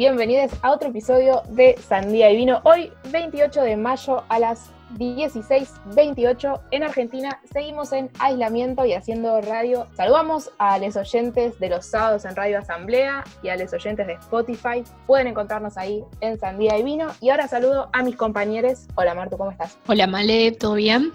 Bienvenidas, 0.00 0.48
bienvenidos, 0.48 0.64
a 0.64 0.70
otro 0.70 0.88
episodio 0.88 1.42
de 1.50 1.76
Sandía 1.86 2.30
y 2.30 2.36
Vino. 2.36 2.62
Hoy, 2.64 2.90
28 3.12 3.60
de 3.60 3.76
mayo 3.76 4.24
a 4.30 4.38
las 4.38 4.70
16.28 4.96 6.58
en 6.70 6.84
Argentina. 6.84 7.38
Seguimos 7.52 7.92
en 7.92 8.08
aislamiento 8.18 8.86
y 8.86 8.94
haciendo 8.94 9.38
radio. 9.42 9.88
Saludamos 9.94 10.52
a 10.56 10.78
los 10.78 10.96
oyentes 10.96 11.60
de 11.60 11.68
los 11.68 11.84
sábados 11.84 12.24
en 12.24 12.34
Radio 12.34 12.60
Asamblea 12.60 13.24
y 13.42 13.50
a 13.50 13.58
los 13.58 13.74
oyentes 13.74 14.06
de 14.06 14.14
Spotify. 14.14 14.82
Pueden 15.06 15.26
encontrarnos 15.26 15.76
ahí 15.76 16.02
en 16.22 16.38
Sandía 16.38 16.78
y 16.78 16.82
Vino. 16.82 17.08
Y 17.20 17.28
ahora 17.28 17.46
saludo 17.46 17.90
a 17.92 18.02
mis 18.02 18.16
compañeros. 18.16 18.86
Hola 18.94 19.14
Martu, 19.14 19.36
¿cómo 19.36 19.50
estás? 19.50 19.76
Hola 19.86 20.06
Male, 20.06 20.52
¿todo 20.52 20.76
bien? 20.76 21.12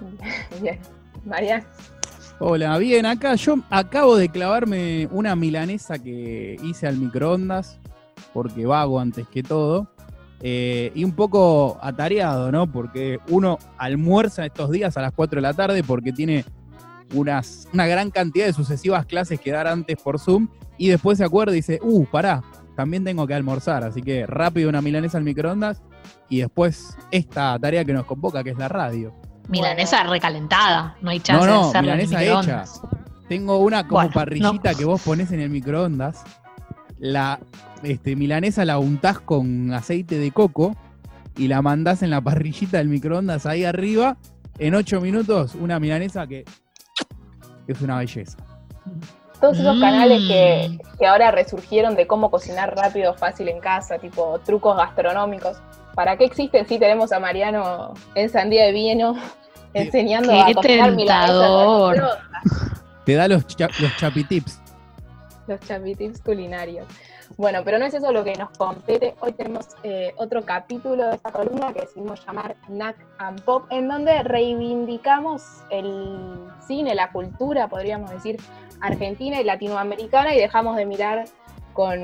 Bien. 0.62 0.80
María. 1.26 1.66
Hola, 2.44 2.76
bien, 2.78 3.06
acá 3.06 3.36
yo 3.36 3.58
acabo 3.70 4.16
de 4.16 4.28
clavarme 4.28 5.06
una 5.12 5.36
milanesa 5.36 5.96
que 6.00 6.56
hice 6.60 6.88
al 6.88 6.96
microondas, 6.96 7.78
porque 8.32 8.66
vago 8.66 9.00
antes 9.00 9.26
que 9.28 9.42
todo, 9.42 9.88
eh, 10.40 10.90
y 10.94 11.04
un 11.04 11.12
poco 11.12 11.78
atareado, 11.80 12.50
¿no? 12.50 12.70
Porque 12.70 13.20
uno 13.28 13.58
almuerza 13.78 14.44
estos 14.44 14.70
días 14.70 14.96
a 14.96 15.02
las 15.02 15.12
4 15.12 15.36
de 15.36 15.42
la 15.42 15.54
tarde 15.54 15.84
porque 15.84 16.12
tiene 16.12 16.44
unas, 17.14 17.68
una 17.72 17.86
gran 17.86 18.10
cantidad 18.10 18.46
de 18.46 18.52
sucesivas 18.52 19.06
clases 19.06 19.40
que 19.40 19.52
dar 19.52 19.66
antes 19.66 19.96
por 20.02 20.18
Zoom, 20.18 20.48
y 20.78 20.88
después 20.88 21.18
se 21.18 21.24
acuerda 21.24 21.52
y 21.52 21.56
dice, 21.56 21.78
uh, 21.82 22.04
pará, 22.06 22.42
también 22.74 23.04
tengo 23.04 23.26
que 23.26 23.34
almorzar, 23.34 23.84
así 23.84 24.02
que 24.02 24.26
rápido 24.26 24.68
una 24.68 24.82
milanesa 24.82 25.18
al 25.18 25.24
microondas, 25.24 25.82
y 26.28 26.40
después 26.40 26.96
esta 27.10 27.58
tarea 27.58 27.84
que 27.84 27.92
nos 27.92 28.06
convoca, 28.06 28.42
que 28.42 28.50
es 28.50 28.58
la 28.58 28.68
radio. 28.68 29.14
Milanesa 29.48 30.02
recalentada, 30.04 30.96
no 31.02 31.10
hay 31.10 31.20
chance 31.20 31.46
no, 31.46 31.52
no, 31.52 31.62
de 31.62 31.68
hacerla 31.68 31.94
en 31.94 32.00
el 32.00 32.08
milanesa 32.08 32.40
hecha. 32.40 32.64
Tengo 33.28 33.58
una 33.58 33.86
como 33.86 34.00
Bueno, 34.00 34.12
parrillita 34.12 34.74
que 34.74 34.84
vos 34.84 35.00
pones 35.02 35.30
en 35.32 35.40
el 35.40 35.50
microondas. 35.50 36.24
La 37.02 37.40
este, 37.82 38.14
milanesa 38.14 38.64
la 38.64 38.78
untás 38.78 39.18
con 39.18 39.74
aceite 39.74 40.18
de 40.20 40.30
coco 40.30 40.76
y 41.36 41.48
la 41.48 41.60
mandás 41.60 42.04
en 42.04 42.10
la 42.10 42.20
parrillita 42.20 42.78
del 42.78 42.86
microondas 42.86 43.44
ahí 43.44 43.64
arriba. 43.64 44.16
En 44.60 44.76
ocho 44.76 45.00
minutos, 45.00 45.56
una 45.56 45.80
milanesa 45.80 46.28
que 46.28 46.44
es 47.66 47.80
una 47.82 47.98
belleza. 47.98 48.38
Todos 49.40 49.58
esos 49.58 49.76
Mm. 49.76 49.80
canales 49.80 50.22
que, 50.28 50.78
que 50.96 51.06
ahora 51.06 51.32
resurgieron 51.32 51.96
de 51.96 52.06
cómo 52.06 52.30
cocinar 52.30 52.76
rápido, 52.76 53.14
fácil 53.14 53.48
en 53.48 53.58
casa, 53.58 53.98
tipo 53.98 54.38
trucos 54.44 54.76
gastronómicos. 54.76 55.56
¿Para 55.96 56.16
qué 56.16 56.24
existen 56.26 56.68
si 56.68 56.78
tenemos 56.78 57.10
a 57.10 57.18
Mariano 57.18 57.94
en 58.14 58.28
Sandía 58.30 58.64
de 58.66 58.72
Vino 58.72 59.16
enseñando 59.74 60.30
Qué 60.30 60.40
a 60.40 60.54
cocinar 60.54 60.92
milanesas? 60.92 62.08
Te 63.04 63.14
da 63.14 63.26
los, 63.26 63.44
cha- 63.48 63.68
los 63.80 63.96
chapitips. 63.96 64.61
Los 65.52 65.60
chapitips 65.60 66.20
culinarios. 66.22 66.86
Bueno, 67.36 67.60
pero 67.62 67.78
no 67.78 67.84
es 67.84 67.92
eso 67.92 68.10
lo 68.10 68.24
que 68.24 68.34
nos 68.36 68.50
compete. 68.56 69.14
Hoy 69.20 69.32
tenemos 69.32 69.68
eh, 69.82 70.14
otro 70.16 70.42
capítulo 70.46 71.08
de 71.08 71.16
esta 71.16 71.30
columna 71.30 71.74
que 71.74 71.82
decidimos 71.82 72.24
llamar 72.26 72.56
Knack 72.66 72.96
and 73.18 73.42
Pop, 73.42 73.64
en 73.70 73.86
donde 73.86 74.22
reivindicamos 74.22 75.42
el 75.70 76.38
cine, 76.66 76.94
la 76.94 77.12
cultura, 77.12 77.68
podríamos 77.68 78.10
decir, 78.10 78.38
argentina 78.80 79.40
y 79.40 79.44
latinoamericana 79.44 80.34
y 80.34 80.38
dejamos 80.38 80.76
de 80.76 80.86
mirar 80.86 81.24
con, 81.74 82.00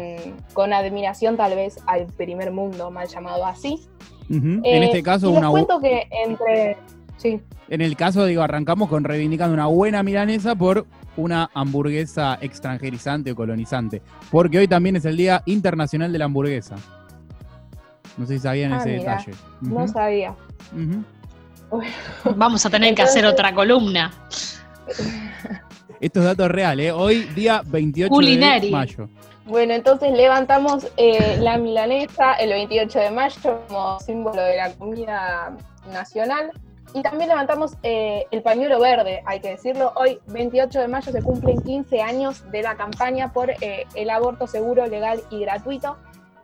con 0.53 0.75
admiración 0.75 1.39
tal 1.39 1.55
vez 1.55 1.79
al 1.87 2.07
primer 2.07 2.53
mundo, 2.53 2.91
mal 2.91 3.09
llamado 3.09 3.47
así. 3.47 3.89
Ujú. 4.29 4.61
en 4.63 4.65
Eh, 4.65 4.85
este 4.85 5.03
caso, 5.03 5.29
y 5.29 5.31
les 5.31 5.39
una 5.39 5.51
cuento 5.51 5.81
que 5.81 6.07
entre... 6.11 6.77
Sí, 7.17 7.41
en 7.69 7.81
el 7.81 7.97
caso, 7.97 8.25
digo, 8.25 8.43
arrancamos 8.43 8.89
con 8.89 9.05
reivindicando 9.05 9.53
una 9.53 9.67
buena 9.67 10.03
milanesa 10.03 10.55
por 10.55 10.87
una 11.19 11.51
hamburguesa 11.53 12.39
extranjerizante 12.41 13.33
o 13.33 13.35
colonizante. 13.37 14.01
Porque 14.31 14.59
hoy 14.59 14.69
también 14.69 14.97
es 14.97 15.05
el 15.05 15.17
Día 15.17 15.43
Internacional 15.47 16.13
de 16.13 16.19
la 16.19 16.25
Hamburguesa. 16.27 16.77
No 18.17 18.25
sé 18.27 18.35
si 18.35 18.41
sabían 18.41 18.73
Ah, 18.73 18.79
ese 18.79 18.97
mira, 18.99 19.17
detalle. 19.19 19.33
no 19.61 19.87
sabía. 19.89 20.35
Vamos 22.37 22.65
a 22.65 22.71
tener 22.71 22.95
que 22.95 23.03
hacer 23.03 23.27
otra 23.27 23.53
columna. 23.55 24.11
Esto 26.01 26.21
es 26.21 26.27
dato 26.27 26.49
real, 26.49 26.79
¿eh? 26.81 26.93
Hoy, 26.93 27.25
día 27.35 27.63
28 27.67 28.05
de 28.05 28.09
Culinario. 28.09 28.71
mayo. 28.71 29.09
Bueno, 29.45 29.75
entonces 29.75 30.13
levantamos 30.13 30.87
eh, 30.97 31.37
la 31.41 31.59
milanesa 31.59 32.35
el 32.35 32.51
28 32.51 32.99
de 32.99 33.11
mayo 33.11 33.61
como 33.67 33.99
símbolo 34.01 34.41
de 34.43 34.57
la 34.57 34.73
comida 34.75 35.57
nacional. 35.93 36.51
Y 36.95 37.03
también 37.03 37.29
levantamos 37.29 37.77
eh, 37.83 38.27
el 38.31 38.43
pañuelo 38.43 38.81
verde, 38.81 39.23
hay 39.27 39.41
que 39.41 39.51
decirlo. 39.51 39.93
Hoy, 39.95 40.21
28 40.29 40.81
de 40.81 40.89
mayo, 40.89 41.13
se 41.13 41.23
cumplen 41.23 41.61
15 41.61 42.01
años 42.01 42.51
de 42.51 42.63
la 42.63 42.77
campaña 42.77 43.33
por 43.33 43.51
eh, 43.51 43.87
el 43.95 44.11
aborto 44.11 44.47
seguro, 44.47 44.87
legal 44.87 45.21
y 45.31 45.41
gratuito. 45.41 45.99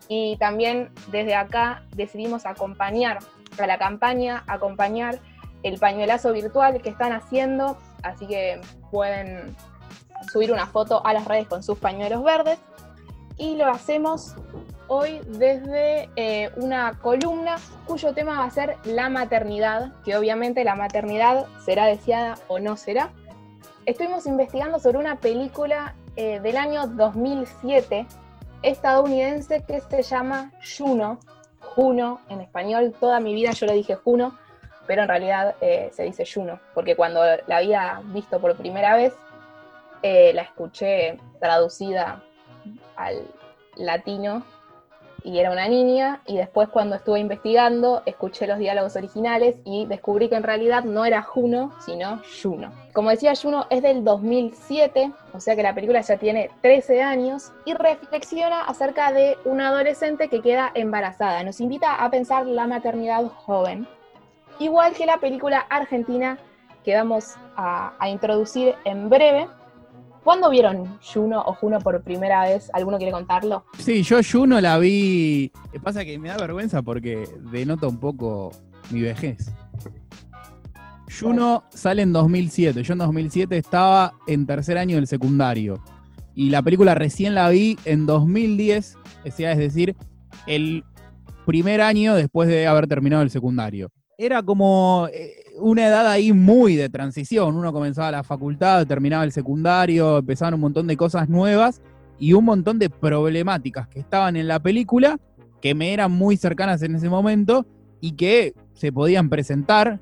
Y 0.08 0.36
también 0.36 0.90
desde 1.10 1.34
acá 1.34 1.84
decidimos 1.94 2.44
acompañar 2.44 3.20
a 3.58 3.66
la 3.66 3.78
campaña, 3.78 4.44
acompañar 4.46 5.18
el 5.62 5.78
pañuelazo 5.78 6.32
virtual 6.32 6.82
que 6.82 6.90
están 6.90 7.12
haciendo. 7.12 7.78
Así 8.02 8.26
que 8.26 8.60
pueden 8.90 9.56
subir 10.30 10.52
una 10.52 10.66
foto 10.66 11.04
a 11.06 11.14
las 11.14 11.24
redes 11.24 11.48
con 11.48 11.62
sus 11.62 11.78
pañuelos 11.78 12.22
verdes 12.22 12.58
y 13.36 13.56
lo 13.56 13.66
hacemos 13.66 14.34
hoy 14.88 15.20
desde 15.26 16.08
eh, 16.16 16.50
una 16.56 16.98
columna 17.00 17.56
cuyo 17.86 18.12
tema 18.12 18.38
va 18.38 18.44
a 18.44 18.50
ser 18.50 18.76
la 18.84 19.08
maternidad, 19.08 19.92
que 20.04 20.16
obviamente 20.16 20.64
la 20.64 20.74
maternidad 20.74 21.46
será 21.64 21.86
deseada 21.86 22.36
o 22.48 22.58
no 22.58 22.76
será. 22.76 23.10
Estuvimos 23.86 24.26
investigando 24.26 24.78
sobre 24.78 24.98
una 24.98 25.16
película 25.16 25.94
eh, 26.16 26.40
del 26.40 26.56
año 26.56 26.86
2007 26.86 28.06
estadounidense 28.62 29.62
que 29.66 29.80
se 29.80 30.02
llama 30.02 30.52
Juno, 30.76 31.18
Juno 31.60 32.20
en 32.28 32.40
español, 32.40 32.94
toda 32.98 33.20
mi 33.20 33.34
vida 33.34 33.50
yo 33.50 33.66
le 33.66 33.74
dije 33.74 33.94
Juno, 33.94 34.38
pero 34.86 35.02
en 35.02 35.08
realidad 35.08 35.54
eh, 35.60 35.90
se 35.92 36.04
dice 36.04 36.24
Juno, 36.24 36.60
porque 36.72 36.96
cuando 36.96 37.20
la 37.46 37.56
había 37.56 38.00
visto 38.04 38.40
por 38.40 38.56
primera 38.56 38.96
vez, 38.96 39.14
la 40.02 40.42
escuché 40.42 41.18
traducida 41.40 42.22
al 42.94 43.26
latino 43.76 44.44
y 45.24 45.38
era 45.38 45.50
una 45.50 45.66
niña 45.66 46.20
y 46.26 46.36
después 46.36 46.68
cuando 46.68 46.96
estuve 46.96 47.18
investigando 47.18 48.02
escuché 48.04 48.46
los 48.46 48.58
diálogos 48.58 48.94
originales 48.94 49.56
y 49.64 49.86
descubrí 49.86 50.28
que 50.28 50.36
en 50.36 50.42
realidad 50.42 50.84
no 50.84 51.06
era 51.06 51.22
Juno, 51.22 51.72
sino 51.84 52.20
Juno. 52.42 52.70
Como 52.92 53.08
decía 53.08 53.32
Juno 53.34 53.66
es 53.70 53.82
del 53.82 54.04
2007, 54.04 55.10
o 55.32 55.40
sea 55.40 55.56
que 55.56 55.62
la 55.62 55.74
película 55.74 56.02
ya 56.02 56.18
tiene 56.18 56.50
13 56.60 57.02
años 57.02 57.52
y 57.64 57.72
reflexiona 57.72 58.64
acerca 58.64 59.12
de 59.12 59.38
una 59.46 59.68
adolescente 59.68 60.28
que 60.28 60.42
queda 60.42 60.70
embarazada. 60.74 61.42
Nos 61.42 61.60
invita 61.60 62.04
a 62.04 62.10
pensar 62.10 62.46
la 62.46 62.66
maternidad 62.66 63.24
joven, 63.24 63.88
igual 64.58 64.92
que 64.92 65.06
la 65.06 65.16
película 65.16 65.60
argentina 65.70 66.38
que 66.84 66.94
vamos 66.94 67.34
a, 67.56 67.94
a 67.98 68.08
introducir 68.10 68.74
en 68.84 69.08
breve. 69.08 69.48
¿Cuándo 70.24 70.48
vieron 70.48 70.98
Juno 71.02 71.42
o 71.44 71.52
Juno 71.52 71.78
por 71.80 72.02
primera 72.02 72.44
vez? 72.44 72.70
¿Alguno 72.72 72.96
quiere 72.96 73.12
contarlo? 73.12 73.66
Sí, 73.78 74.02
yo 74.02 74.20
Juno 74.22 74.58
la 74.58 74.78
vi. 74.78 75.52
Pasa 75.82 76.02
que 76.02 76.18
me 76.18 76.30
da 76.30 76.38
vergüenza 76.38 76.80
porque 76.80 77.28
denota 77.52 77.86
un 77.86 78.00
poco 78.00 78.50
mi 78.90 79.02
vejez. 79.02 79.52
Juno 81.20 81.64
sale 81.68 82.00
en 82.00 82.14
2007. 82.14 82.82
Yo 82.82 82.94
en 82.94 83.00
2007 83.00 83.58
estaba 83.58 84.14
en 84.26 84.46
tercer 84.46 84.78
año 84.78 84.96
del 84.96 85.06
secundario. 85.06 85.82
Y 86.34 86.48
la 86.48 86.62
película 86.62 86.94
recién 86.94 87.34
la 87.34 87.50
vi 87.50 87.78
en 87.84 88.06
2010, 88.06 88.96
o 89.26 89.30
sea, 89.30 89.52
es 89.52 89.58
decir, 89.58 89.94
el 90.46 90.84
primer 91.44 91.82
año 91.82 92.14
después 92.14 92.48
de 92.48 92.66
haber 92.66 92.88
terminado 92.88 93.22
el 93.22 93.30
secundario. 93.30 93.90
Era 94.16 94.42
como 94.42 95.06
eh, 95.12 95.43
una 95.58 95.86
edad 95.86 96.06
ahí 96.08 96.32
muy 96.32 96.76
de 96.76 96.88
transición. 96.88 97.56
Uno 97.56 97.72
comenzaba 97.72 98.10
la 98.10 98.24
facultad, 98.24 98.86
terminaba 98.86 99.24
el 99.24 99.32
secundario, 99.32 100.18
empezaban 100.18 100.54
un 100.54 100.60
montón 100.60 100.86
de 100.86 100.96
cosas 100.96 101.28
nuevas 101.28 101.80
y 102.18 102.32
un 102.32 102.44
montón 102.44 102.78
de 102.78 102.90
problemáticas 102.90 103.88
que 103.88 104.00
estaban 104.00 104.36
en 104.36 104.48
la 104.48 104.60
película 104.60 105.18
que 105.60 105.74
me 105.74 105.92
eran 105.92 106.12
muy 106.12 106.36
cercanas 106.36 106.82
en 106.82 106.94
ese 106.94 107.08
momento 107.08 107.66
y 108.00 108.12
que 108.12 108.54
se 108.74 108.92
podían 108.92 109.30
presentar 109.30 110.00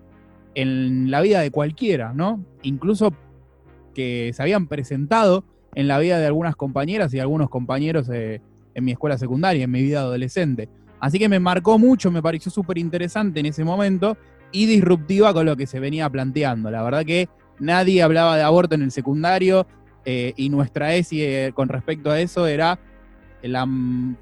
en 0.55 1.11
la 1.11 1.21
vida 1.21 1.41
de 1.41 1.51
cualquiera, 1.51 2.13
¿no? 2.13 2.45
Incluso 2.63 3.15
que 3.95 4.33
se 4.35 4.43
habían 4.43 4.67
presentado 4.67 5.45
en 5.75 5.89
la 5.89 5.99
vida 5.99 6.19
de 6.19 6.27
algunas 6.27 6.57
compañeras 6.57 7.15
y 7.15 7.21
algunos 7.21 7.49
compañeros 7.49 8.09
eh, 8.13 8.41
en 8.75 8.85
mi 8.85 8.93
escuela 8.93 9.17
secundaria, 9.19 9.65
en 9.65 9.71
mi 9.71 9.83
vida 9.83 10.01
adolescente. 10.01 10.69
Así 11.01 11.19
que 11.19 11.29
me 11.29 11.41
marcó 11.41 11.79
mucho, 11.79 12.11
me 12.11 12.23
pareció 12.23 12.51
súper 12.51 12.79
interesante 12.79 13.41
en 13.41 13.47
ese 13.47 13.65
momento 13.65 14.17
y 14.53 14.67
disruptiva 14.67 15.33
con 15.33 15.47
lo 15.47 15.57
que 15.57 15.67
se 15.67 15.81
venía 15.81 16.09
planteando. 16.09 16.71
La 16.71 16.83
verdad 16.83 17.05
que 17.05 17.29
nadie 17.59 18.03
hablaba 18.03 18.37
de 18.37 18.43
aborto 18.43 18.75
en 18.75 18.83
el 18.83 18.91
secundario 18.91 19.67
eh, 20.05 20.35
y 20.37 20.49
nuestra 20.49 20.95
ESI 20.95 21.23
eh, 21.23 21.53
con 21.55 21.69
respecto 21.69 22.11
a 22.11 22.21
eso 22.21 22.47
era 22.47 22.79
la 23.43 23.67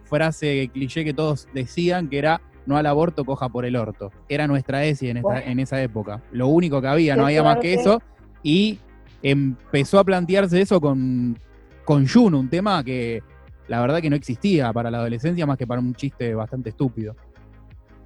frase 0.05 0.71
cliché 0.73 1.05
que 1.05 1.13
todos 1.13 1.49
decían 1.53 2.09
que 2.09 2.19
era 2.19 2.41
no 2.67 2.77
al 2.77 2.87
aborto, 2.87 3.25
coja 3.25 3.49
por 3.49 3.65
el 3.65 3.77
orto. 3.77 4.13
Era 4.29 4.47
nuestra 4.47 4.85
ESI 4.85 5.11
en, 5.11 5.17
esta, 5.19 5.29
Bueno. 5.29 5.43
en 5.45 5.59
esa 5.59 5.83
época. 5.83 6.23
Lo 6.31 6.49
único 6.49 6.81
que 6.81 6.87
había, 6.87 7.17
no 7.17 7.27
había 7.27 7.43
más 7.43 7.59
que 7.59 7.75
eso. 7.75 8.01
Y 8.43 8.79
empezó 9.23 9.99
a 9.99 10.05
plantearse 10.05 10.61
eso 10.61 10.81
con, 10.81 11.39
con 11.85 12.07
Juno, 12.07 12.39
un 12.39 12.49
tema 12.49 12.85
que 12.85 13.23
la 13.69 13.81
verdad 13.81 14.01
que 14.01 14.11
no 14.11 14.17
existía 14.17 14.73
para 14.73 14.91
la 14.91 14.99
adolescencia 14.99 15.47
más 15.47 15.59
que 15.59 15.67
para 15.67 15.81
un 15.81 15.95
chiste 15.95 16.35
bastante 16.35 16.71
estúpido. 16.71 17.15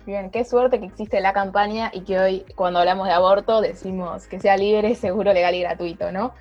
Bien, 0.07 0.31
qué 0.31 0.45
suerte 0.45 0.81
que 0.81 0.87
existe 0.87 1.21
la 1.21 1.33
campaña 1.33 1.91
y 1.95 2.03
que 2.03 2.19
hoy, 2.19 2.45
cuando 2.57 2.79
hablamos 2.79 3.07
de 3.07 3.15
aborto, 3.15 3.63
decimos 3.63 4.27
que 4.27 4.39
sea 4.39 4.57
libre, 4.57 4.95
seguro, 4.97 5.33
legal 5.33 5.55
y 5.55 5.61
gratuito, 5.61 6.13
¿no? 6.13 6.35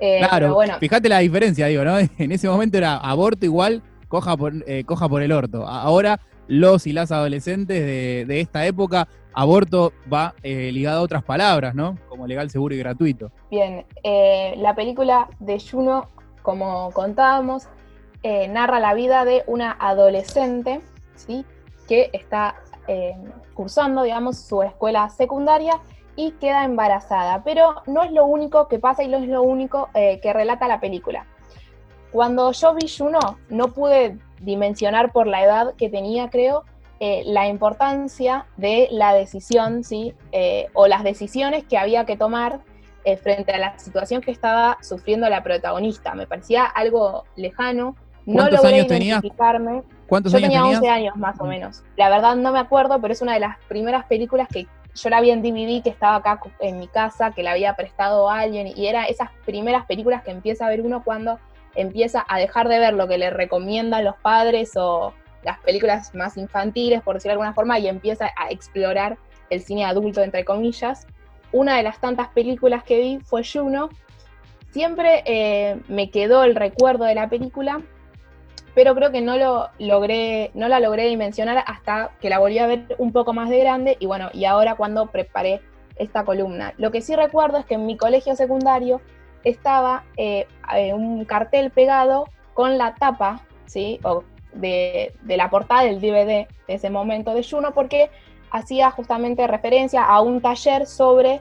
Eh, 0.00 0.20
claro, 0.26 0.54
bueno. 0.54 0.78
fíjate 0.78 1.10
la 1.10 1.18
diferencia, 1.18 1.66
digo, 1.66 1.84
¿no? 1.84 1.98
En 2.18 2.32
ese 2.32 2.48
momento 2.48 2.78
era 2.78 2.96
aborto 2.96 3.44
igual, 3.44 3.82
coja 4.08 4.34
por, 4.36 4.54
eh, 4.66 4.84
coja 4.84 5.10
por 5.10 5.22
el 5.22 5.32
orto. 5.32 5.66
Ahora, 5.66 6.20
los 6.48 6.86
y 6.86 6.92
las 6.94 7.12
adolescentes 7.12 7.84
de, 8.26 8.40
esta 8.40 8.64
época, 8.66 9.08
aborto 9.34 9.92
va 10.10 10.34
eh, 10.42 10.72
ligado 10.72 11.00
a 11.00 11.02
otras 11.02 11.22
palabras, 11.22 11.74
¿no? 11.74 11.98
Como 12.08 12.26
legal, 12.26 12.48
seguro 12.48 12.74
y 12.74 12.78
gratuito. 12.78 13.30
Bien, 13.50 13.84
la 14.56 14.74
película 14.74 15.28
de 15.38 15.60
Juno, 15.60 16.08
como 16.40 16.90
contábamos, 16.92 17.68
narra 18.24 18.80
la 18.80 18.94
vida 18.94 19.26
de 19.26 19.42
una 19.46 19.76
adolescente, 19.78 20.80
¿sí? 21.14 21.44
Que 21.86 22.08
está 22.14 22.54
eh, 22.88 23.14
cursando, 23.54 24.02
digamos, 24.02 24.38
su 24.38 24.62
escuela 24.62 25.08
secundaria 25.10 25.80
y 26.16 26.32
queda 26.32 26.64
embarazada. 26.64 27.42
Pero 27.44 27.82
no 27.86 28.02
es 28.02 28.12
lo 28.12 28.26
único 28.26 28.68
que 28.68 28.78
pasa 28.78 29.02
y 29.02 29.08
no 29.08 29.18
es 29.18 29.28
lo 29.28 29.42
único 29.42 29.88
eh, 29.94 30.20
que 30.20 30.32
relata 30.32 30.68
la 30.68 30.80
película. 30.80 31.26
Cuando 32.10 32.52
yo 32.52 32.74
vi 32.74 32.88
Juno, 32.88 33.38
no 33.48 33.68
pude 33.68 34.18
dimensionar 34.40 35.12
por 35.12 35.26
la 35.26 35.42
edad 35.42 35.74
que 35.76 35.88
tenía, 35.88 36.28
creo, 36.28 36.64
eh, 37.00 37.22
la 37.24 37.48
importancia 37.48 38.46
de 38.56 38.88
la 38.90 39.14
decisión, 39.14 39.82
¿sí? 39.82 40.14
o 40.74 40.86
las 40.86 41.02
decisiones 41.02 41.64
que 41.64 41.78
había 41.78 42.04
que 42.04 42.16
tomar 42.16 42.60
frente 43.22 43.52
a 43.52 43.58
la 43.58 43.78
situación 43.78 44.20
que 44.20 44.30
estaba 44.30 44.78
sufriendo 44.82 45.28
la 45.28 45.42
protagonista. 45.42 46.14
Me 46.14 46.26
parecía 46.26 46.64
algo 46.64 47.24
lejano, 47.34 47.96
no 48.26 48.48
logré 48.48 48.82
identificarme. 48.82 49.82
¿Cuántos 50.06 50.32
yo 50.32 50.38
años 50.38 50.50
tenía 50.50 50.64
11 50.64 50.88
años 50.88 51.16
más 51.16 51.40
o 51.40 51.44
menos. 51.44 51.82
La 51.96 52.08
verdad 52.10 52.36
no 52.36 52.52
me 52.52 52.58
acuerdo, 52.58 53.00
pero 53.00 53.12
es 53.12 53.22
una 53.22 53.34
de 53.34 53.40
las 53.40 53.56
primeras 53.68 54.04
películas 54.06 54.48
que 54.48 54.66
yo 54.94 55.08
la 55.08 55.20
vi 55.20 55.30
en 55.30 55.42
DVD, 55.42 55.82
que 55.82 55.90
estaba 55.90 56.16
acá 56.16 56.40
en 56.60 56.78
mi 56.78 56.86
casa, 56.86 57.32
que 57.32 57.42
la 57.42 57.52
había 57.52 57.74
prestado 57.74 58.28
a 58.28 58.40
alguien, 58.40 58.66
y 58.76 58.86
era 58.86 59.04
esas 59.04 59.30
primeras 59.46 59.86
películas 59.86 60.22
que 60.22 60.30
empieza 60.30 60.66
a 60.66 60.68
ver 60.68 60.82
uno 60.82 61.02
cuando 61.02 61.38
empieza 61.74 62.24
a 62.28 62.38
dejar 62.38 62.68
de 62.68 62.78
ver 62.78 62.92
lo 62.94 63.08
que 63.08 63.16
le 63.16 63.30
recomiendan 63.30 64.04
los 64.04 64.16
padres 64.16 64.72
o 64.76 65.14
las 65.42 65.58
películas 65.60 66.14
más 66.14 66.36
infantiles, 66.36 67.02
por 67.02 67.14
decirlo 67.14 67.30
de 67.30 67.34
alguna 67.34 67.54
forma, 67.54 67.78
y 67.78 67.88
empieza 67.88 68.30
a 68.36 68.50
explorar 68.50 69.16
el 69.50 69.62
cine 69.62 69.84
adulto, 69.84 70.22
entre 70.22 70.44
comillas. 70.44 71.06
Una 71.52 71.76
de 71.76 71.82
las 71.82 71.98
tantas 71.98 72.28
películas 72.28 72.84
que 72.84 72.98
vi 72.98 73.18
fue 73.20 73.42
Juno. 73.44 73.88
Siempre 74.70 75.22
eh, 75.26 75.80
me 75.88 76.10
quedó 76.10 76.44
el 76.44 76.54
recuerdo 76.54 77.04
de 77.04 77.14
la 77.14 77.28
película 77.28 77.82
pero 78.74 78.94
creo 78.94 79.10
que 79.10 79.20
no 79.20 79.36
lo 79.36 79.68
logré, 79.78 80.50
no 80.54 80.68
la 80.68 80.80
logré 80.80 81.08
dimensionar 81.08 81.62
hasta 81.66 82.10
que 82.20 82.30
la 82.30 82.38
volví 82.38 82.58
a 82.58 82.66
ver 82.66 82.96
un 82.98 83.12
poco 83.12 83.32
más 83.32 83.50
de 83.50 83.58
grande 83.58 83.96
y 84.00 84.06
bueno, 84.06 84.30
y 84.32 84.44
ahora 84.44 84.76
cuando 84.76 85.06
preparé 85.06 85.60
esta 85.96 86.24
columna. 86.24 86.74
Lo 86.78 86.90
que 86.90 87.02
sí 87.02 87.14
recuerdo 87.14 87.58
es 87.58 87.66
que 87.66 87.74
en 87.74 87.86
mi 87.86 87.96
colegio 87.96 88.34
secundario 88.34 89.00
estaba 89.44 90.04
eh, 90.16 90.46
eh, 90.74 90.94
un 90.94 91.24
cartel 91.24 91.70
pegado 91.70 92.28
con 92.54 92.78
la 92.78 92.94
tapa, 92.94 93.42
¿sí? 93.66 94.00
O 94.04 94.24
de, 94.54 95.12
la 95.24 95.50
portada 95.50 95.84
del 95.84 96.00
DVD 96.00 96.26
de 96.26 96.74
ese 96.74 96.90
momento 96.90 97.34
de 97.34 97.42
Juno, 97.42 97.72
porque 97.72 98.10
hacía 98.50 98.90
justamente 98.90 99.46
referencia 99.46 100.02
a 100.04 100.20
un 100.20 100.40
taller 100.40 100.86
sobre 100.86 101.40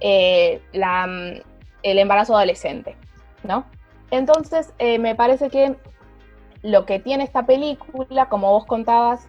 eh, 0.00 0.60
el 0.72 1.98
embarazo 1.98 2.36
adolescente, 2.36 2.96
¿no? 3.42 3.64
Entonces, 4.10 4.72
me 4.78 5.14
parece 5.14 5.50
que 5.50 5.76
lo 6.62 6.86
que 6.86 6.98
tiene 6.98 7.24
esta 7.24 7.46
película, 7.46 8.28
como 8.28 8.50
vos 8.52 8.66
contabas, 8.66 9.28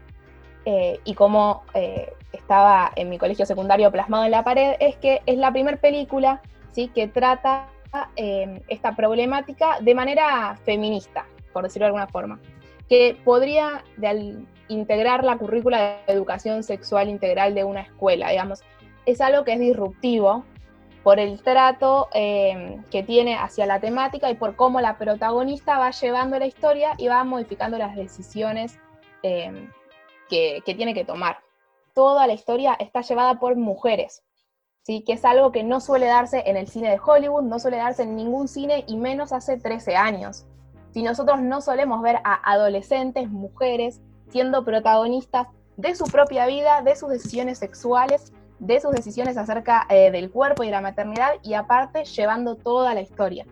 eh, 0.66 1.00
y 1.04 1.14
como 1.14 1.64
eh, 1.74 2.14
estaba 2.34 2.92
en 2.96 3.10
mi 3.10 3.18
colegio 3.18 3.46
secundario 3.46 3.92
plasmado 3.92 4.26
en 4.26 4.32
la 4.32 4.44
pared, 4.44 4.76
es 4.80 4.96
que 4.98 5.22
es 5.26 5.38
la 5.38 5.52
primera 5.52 5.78
película 5.78 6.42
¿sí? 6.72 6.90
que 6.90 7.08
trata 7.08 7.70
eh, 8.16 8.62
esta 8.68 8.96
problemática 8.96 9.80
de 9.80 9.96
manera 9.96 10.58
feminista, 10.66 11.26
por 11.54 11.64
decirlo 11.64 11.86
de 11.86 11.88
alguna 11.88 12.08
forma, 12.08 12.40
que 12.88 13.18
podría 13.24 13.84
integrar 14.68 15.24
la 15.24 15.38
currícula 15.38 16.02
de 16.06 16.14
educación 16.14 16.64
sexual 16.64 17.10
integral 17.10 17.56
de 17.56 17.64
una 17.64 17.82
escuela, 17.82 18.30
digamos, 18.30 18.62
es 19.06 19.22
algo 19.22 19.44
que 19.44 19.54
es 19.54 19.60
disruptivo 19.60 20.44
por 21.10 21.20
el 21.20 21.42
trato 21.42 22.08
eh, 22.14 22.84
que 22.92 23.02
tiene 23.02 23.36
hacia 23.36 23.66
la 23.66 23.80
temática 23.80 24.30
y 24.30 24.36
por 24.36 24.56
cómo 24.56 24.80
la 24.80 25.00
protagonista 25.00 25.80
va 25.80 25.90
llevando 25.90 26.38
la 26.38 26.46
historia 26.46 26.94
y 27.00 27.08
va 27.08 27.24
modificando 27.24 27.80
las 27.80 27.96
decisiones 27.96 28.78
eh, 29.24 29.68
que, 30.30 30.62
tiene 30.64 30.94
que 30.94 31.06
tomar. 31.06 31.40
Toda 31.96 32.28
la 32.28 32.34
historia 32.34 32.76
está 32.78 33.02
llevada 33.02 33.40
por 33.40 33.56
mujeres, 33.56 34.22
¿sí? 34.84 35.04
que 35.04 35.14
es 35.14 35.26
algo 35.26 35.52
que 35.52 35.64
no 35.64 35.80
suele 35.80 36.06
darse 36.06 36.44
en 36.46 36.58
el 36.58 36.68
cine 36.68 36.92
de 36.92 37.00
Hollywood, 37.04 37.42
no 37.42 37.58
suele 37.58 37.78
darse 37.78 38.04
en 38.04 38.16
ningún 38.16 38.48
cine 38.48 38.84
y 38.88 38.96
menos 38.96 39.34
hace 39.34 39.58
13 39.58 39.96
años. 39.96 40.46
Si 40.92 41.02
nosotros 41.02 41.42
no 41.42 41.62
solemos 41.62 42.04
ver 42.04 42.18
a 42.24 42.52
adolescentes, 42.52 43.32
mujeres, 43.32 44.00
siendo 44.30 44.64
protagonistas 44.64 45.48
de 45.76 45.96
su 45.96 46.04
propia 46.04 46.46
vida, 46.46 46.84
de 46.84 46.96
sus 46.96 47.10
decisiones 47.10 47.58
sexuales, 47.58 48.32
de 48.60 48.80
sus 48.82 48.92
decisiones 48.92 49.38
acerca 49.38 49.86
eh, 49.90 50.12
del 50.12 50.30
cuerpo 50.30 50.64
y 50.64 50.68
de 50.68 50.74
la 50.74 50.82
maternidad 50.82 51.34
y 51.44 51.54
aparte 51.54 52.04
llevando 52.06 52.56
toda 52.56 52.94
la 52.94 53.02
historia. 53.02 53.46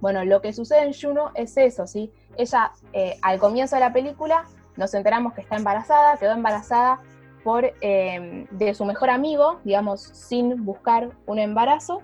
Bueno, 0.00 0.24
lo 0.24 0.42
que 0.42 0.52
sucede 0.52 0.82
en 0.82 0.92
Juno 0.92 1.30
es 1.34 1.56
eso, 1.56 1.86
¿sí? 1.86 2.12
Ella 2.36 2.72
eh, 2.92 3.18
al 3.22 3.38
comienzo 3.38 3.76
de 3.76 3.80
la 3.80 3.92
película 3.92 4.44
nos 4.76 4.92
enteramos 4.94 5.32
que 5.32 5.40
está 5.40 5.56
embarazada, 5.56 6.18
quedó 6.18 6.32
embarazada 6.32 7.00
por, 7.42 7.72
eh, 7.80 8.46
de 8.50 8.74
su 8.74 8.84
mejor 8.84 9.10
amigo, 9.10 9.60
digamos, 9.64 10.02
sin 10.02 10.64
buscar 10.64 11.10
un 11.26 11.38
embarazo. 11.38 12.02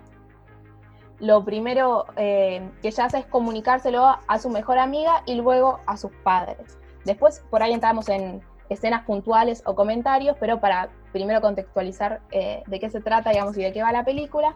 Lo 1.19 1.45
primero 1.45 2.07
que 2.17 2.69
ella 2.83 3.05
hace 3.05 3.19
es 3.19 3.27
comunicárselo 3.27 4.17
a 4.27 4.39
su 4.41 4.51
mejor 4.51 4.79
amiga 4.79 5.23
y 5.27 5.37
luego 5.37 5.79
a 5.87 5.97
sus 5.97 6.11
padres. 6.25 6.79
Después 7.05 7.45
por 7.51 7.63
ahí 7.63 7.73
entramos 7.73 8.09
en 8.09 8.43
escenas 8.69 9.05
puntuales 9.05 9.63
o 9.67 9.77
comentarios, 9.77 10.37
pero 10.41 10.59
para 10.61 10.89
primero 11.13 11.41
contextualizar 11.41 12.21
eh, 12.31 12.63
de 12.67 12.81
qué 12.81 12.91
se 12.91 13.01
trata, 13.01 13.31
digamos, 13.31 13.57
y 13.57 13.63
de 13.63 13.73
qué 13.73 13.83
va 13.83 13.93
la 13.93 14.05
película. 14.05 14.55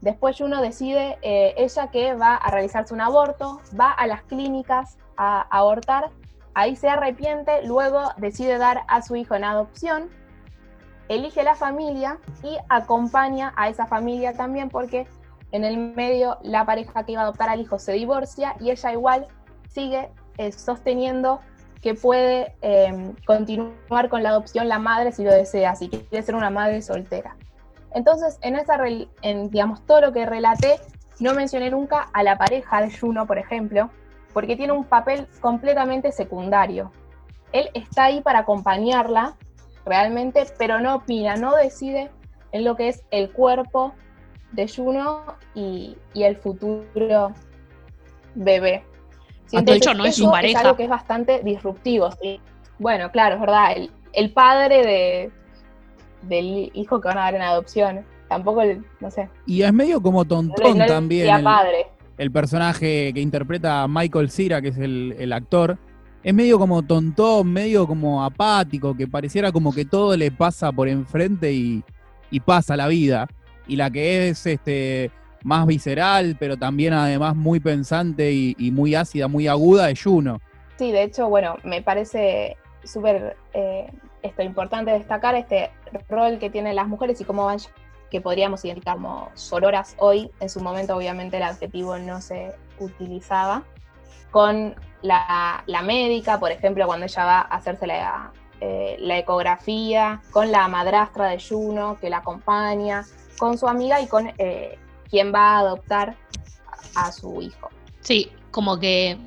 Después 0.00 0.40
uno 0.40 0.62
decide, 0.62 1.18
eh, 1.22 1.54
ella 1.56 1.88
que 1.88 2.14
va 2.14 2.34
a 2.34 2.50
realizarse 2.50 2.94
un 2.94 3.00
aborto, 3.00 3.60
va 3.78 3.90
a 3.90 4.06
las 4.06 4.22
clínicas 4.22 4.96
a 5.16 5.42
abortar, 5.50 6.10
ahí 6.54 6.74
se 6.76 6.88
arrepiente, 6.88 7.66
luego 7.66 8.10
decide 8.16 8.58
dar 8.58 8.82
a 8.88 9.02
su 9.02 9.16
hijo 9.16 9.34
en 9.34 9.44
adopción, 9.44 10.08
elige 11.08 11.42
la 11.42 11.54
familia 11.54 12.18
y 12.42 12.56
acompaña 12.68 13.52
a 13.56 13.68
esa 13.68 13.86
familia 13.86 14.32
también 14.32 14.70
porque 14.70 15.06
en 15.52 15.64
el 15.64 15.76
medio 15.76 16.38
la 16.42 16.64
pareja 16.64 17.04
que 17.04 17.12
iba 17.12 17.22
a 17.22 17.24
adoptar 17.24 17.48
al 17.48 17.60
hijo 17.60 17.78
se 17.78 17.92
divorcia 17.92 18.54
y 18.60 18.70
ella 18.70 18.92
igual 18.92 19.26
sigue 19.68 20.08
eh, 20.38 20.52
sosteniendo 20.52 21.40
que 21.80 21.94
puede 21.94 22.54
em, 22.60 23.14
continuar 23.26 24.08
con 24.08 24.22
la 24.22 24.30
adopción 24.30 24.68
la 24.68 24.78
madre 24.78 25.12
si 25.12 25.24
lo 25.24 25.32
desea, 25.32 25.74
si 25.74 25.88
quiere 25.88 26.22
ser 26.22 26.34
una 26.34 26.50
madre 26.50 26.82
soltera. 26.82 27.36
Entonces, 27.92 28.38
en, 28.42 28.56
esa, 28.56 28.78
en 29.22 29.50
digamos, 29.50 29.84
todo 29.86 30.00
lo 30.00 30.12
que 30.12 30.26
relaté, 30.26 30.78
no 31.18 31.34
mencioné 31.34 31.70
nunca 31.70 32.08
a 32.12 32.22
la 32.22 32.36
pareja 32.38 32.80
de 32.80 32.96
Juno, 32.96 33.26
por 33.26 33.38
ejemplo, 33.38 33.90
porque 34.32 34.56
tiene 34.56 34.72
un 34.72 34.84
papel 34.84 35.26
completamente 35.40 36.12
secundario. 36.12 36.92
Él 37.52 37.68
está 37.74 38.04
ahí 38.04 38.20
para 38.20 38.40
acompañarla 38.40 39.36
realmente, 39.84 40.46
pero 40.58 40.80
no 40.80 40.96
opina, 40.96 41.36
no 41.36 41.56
decide 41.56 42.10
en 42.52 42.64
lo 42.64 42.76
que 42.76 42.88
es 42.88 43.02
el 43.10 43.32
cuerpo 43.32 43.94
de 44.52 44.68
Juno 44.68 45.24
y, 45.54 45.96
y 46.14 46.24
el 46.24 46.36
futuro 46.36 47.32
bebé. 48.34 48.84
Ah, 49.52 49.62
de 49.62 49.74
hecho, 49.74 49.94
no 49.94 50.04
es 50.04 50.16
su 50.16 50.30
pareja. 50.30 50.60
Es 50.60 50.64
algo 50.64 50.76
que 50.76 50.84
es 50.84 50.88
bastante 50.88 51.40
disruptivo. 51.42 52.10
¿sí? 52.22 52.40
Bueno, 52.78 53.10
claro, 53.10 53.36
es 53.36 53.40
verdad. 53.40 53.76
El, 54.12 54.32
padre 54.32 54.84
de, 54.84 55.30
del 56.22 56.70
hijo 56.74 57.00
que 57.00 57.08
van 57.08 57.18
a 57.18 57.22
dar 57.22 57.34
en 57.34 57.42
adopción. 57.42 58.04
Tampoco, 58.28 58.62
el, 58.62 58.84
no 59.00 59.10
sé. 59.10 59.28
Y 59.46 59.62
es 59.62 59.72
medio 59.72 60.00
como 60.00 60.24
tontón 60.24 60.78
también. 60.86 61.34
El, 61.34 61.44
padre. 61.44 61.86
el 62.18 62.30
personaje 62.30 63.12
que 63.12 63.20
interpreta 63.20 63.82
a 63.82 63.88
Michael 63.88 64.30
Cera, 64.30 64.62
que 64.62 64.68
es 64.68 64.78
el, 64.78 65.32
actor. 65.32 65.78
Es 66.22 66.34
medio 66.34 66.58
como 66.58 66.82
tontón, 66.82 67.52
medio 67.52 67.86
como 67.86 68.22
apático, 68.22 68.96
que 68.96 69.08
pareciera 69.08 69.50
como 69.50 69.72
que 69.72 69.84
todo 69.84 70.16
le 70.16 70.30
pasa 70.30 70.70
por 70.70 70.86
enfrente 70.86 71.52
y, 71.52 71.82
y 72.30 72.40
pasa 72.40 72.76
la 72.76 72.86
vida. 72.88 73.26
Y 73.66 73.76
la 73.76 73.90
que 73.90 74.28
es 74.28 74.46
este 74.46 75.10
más 75.42 75.66
visceral, 75.66 76.36
pero 76.38 76.56
también 76.56 76.92
además 76.92 77.36
muy 77.36 77.60
pensante 77.60 78.32
y, 78.32 78.70
muy 78.70 78.94
ácida, 78.94 79.28
muy 79.28 79.48
aguda, 79.48 79.86
de 79.86 79.96
Juno. 79.96 80.40
Sí, 80.78 80.92
de 80.92 81.02
hecho, 81.02 81.28
bueno, 81.28 81.56
me 81.64 81.82
parece 81.82 82.56
súper 82.84 83.36
eh, 83.52 83.90
esto 84.22 84.42
importante 84.42 84.90
destacar 84.90 85.34
este 85.34 85.70
rol 86.08 86.38
que 86.38 86.50
tienen 86.50 86.76
las 86.76 86.88
mujeres 86.88 87.20
y 87.20 87.24
cómo 87.24 87.44
van, 87.44 87.58
que 88.10 88.20
podríamos 88.20 88.64
identificar 88.64 88.96
como 88.96 89.30
sororas 89.34 89.94
hoy. 89.98 90.30
En 90.40 90.48
su 90.48 90.60
momento, 90.60 90.96
obviamente, 90.96 91.36
el 91.36 91.42
adjetivo 91.44 91.98
no 91.98 92.20
se 92.20 92.52
utilizaba. 92.78 93.62
con 94.30 94.74
la, 95.02 95.64
médica, 95.82 96.38
por 96.38 96.52
ejemplo, 96.52 96.86
cuando 96.86 97.06
ella 97.06 97.24
va 97.24 97.38
a 97.38 97.56
hacerse 97.56 97.86
la, 97.86 98.32
eh, 98.60 98.96
la 99.00 99.18
ecografía, 99.18 100.20
con 100.30 100.52
la 100.52 100.68
madrastra 100.68 101.28
de 101.28 101.40
Juno 101.40 101.96
que 102.00 102.10
la 102.10 102.18
acompaña, 102.18 103.04
con 103.38 103.56
su 103.56 103.66
amiga 103.66 104.00
y 104.00 104.06
con 104.06 104.30
eh, 104.38 104.78
quien 105.10 105.32
va 105.34 105.56
a 105.56 105.58
adoptar 105.60 106.16
a 106.94 107.12
su 107.12 107.42
hijo. 107.42 107.70
Sí, 108.00 108.30
como 108.50 108.78
que 108.78 109.18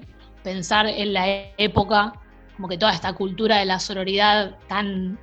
pensar 0.44 0.88
en 0.88 1.14
la 1.14 1.28
época, 1.58 2.14
como 2.56 2.68
que 2.68 2.78
toda 2.78 2.94
esta 2.94 3.14
cultura 3.14 3.58
de 3.58 3.66
la 3.66 3.80
sororidad 3.80 4.58
tan 4.68 5.20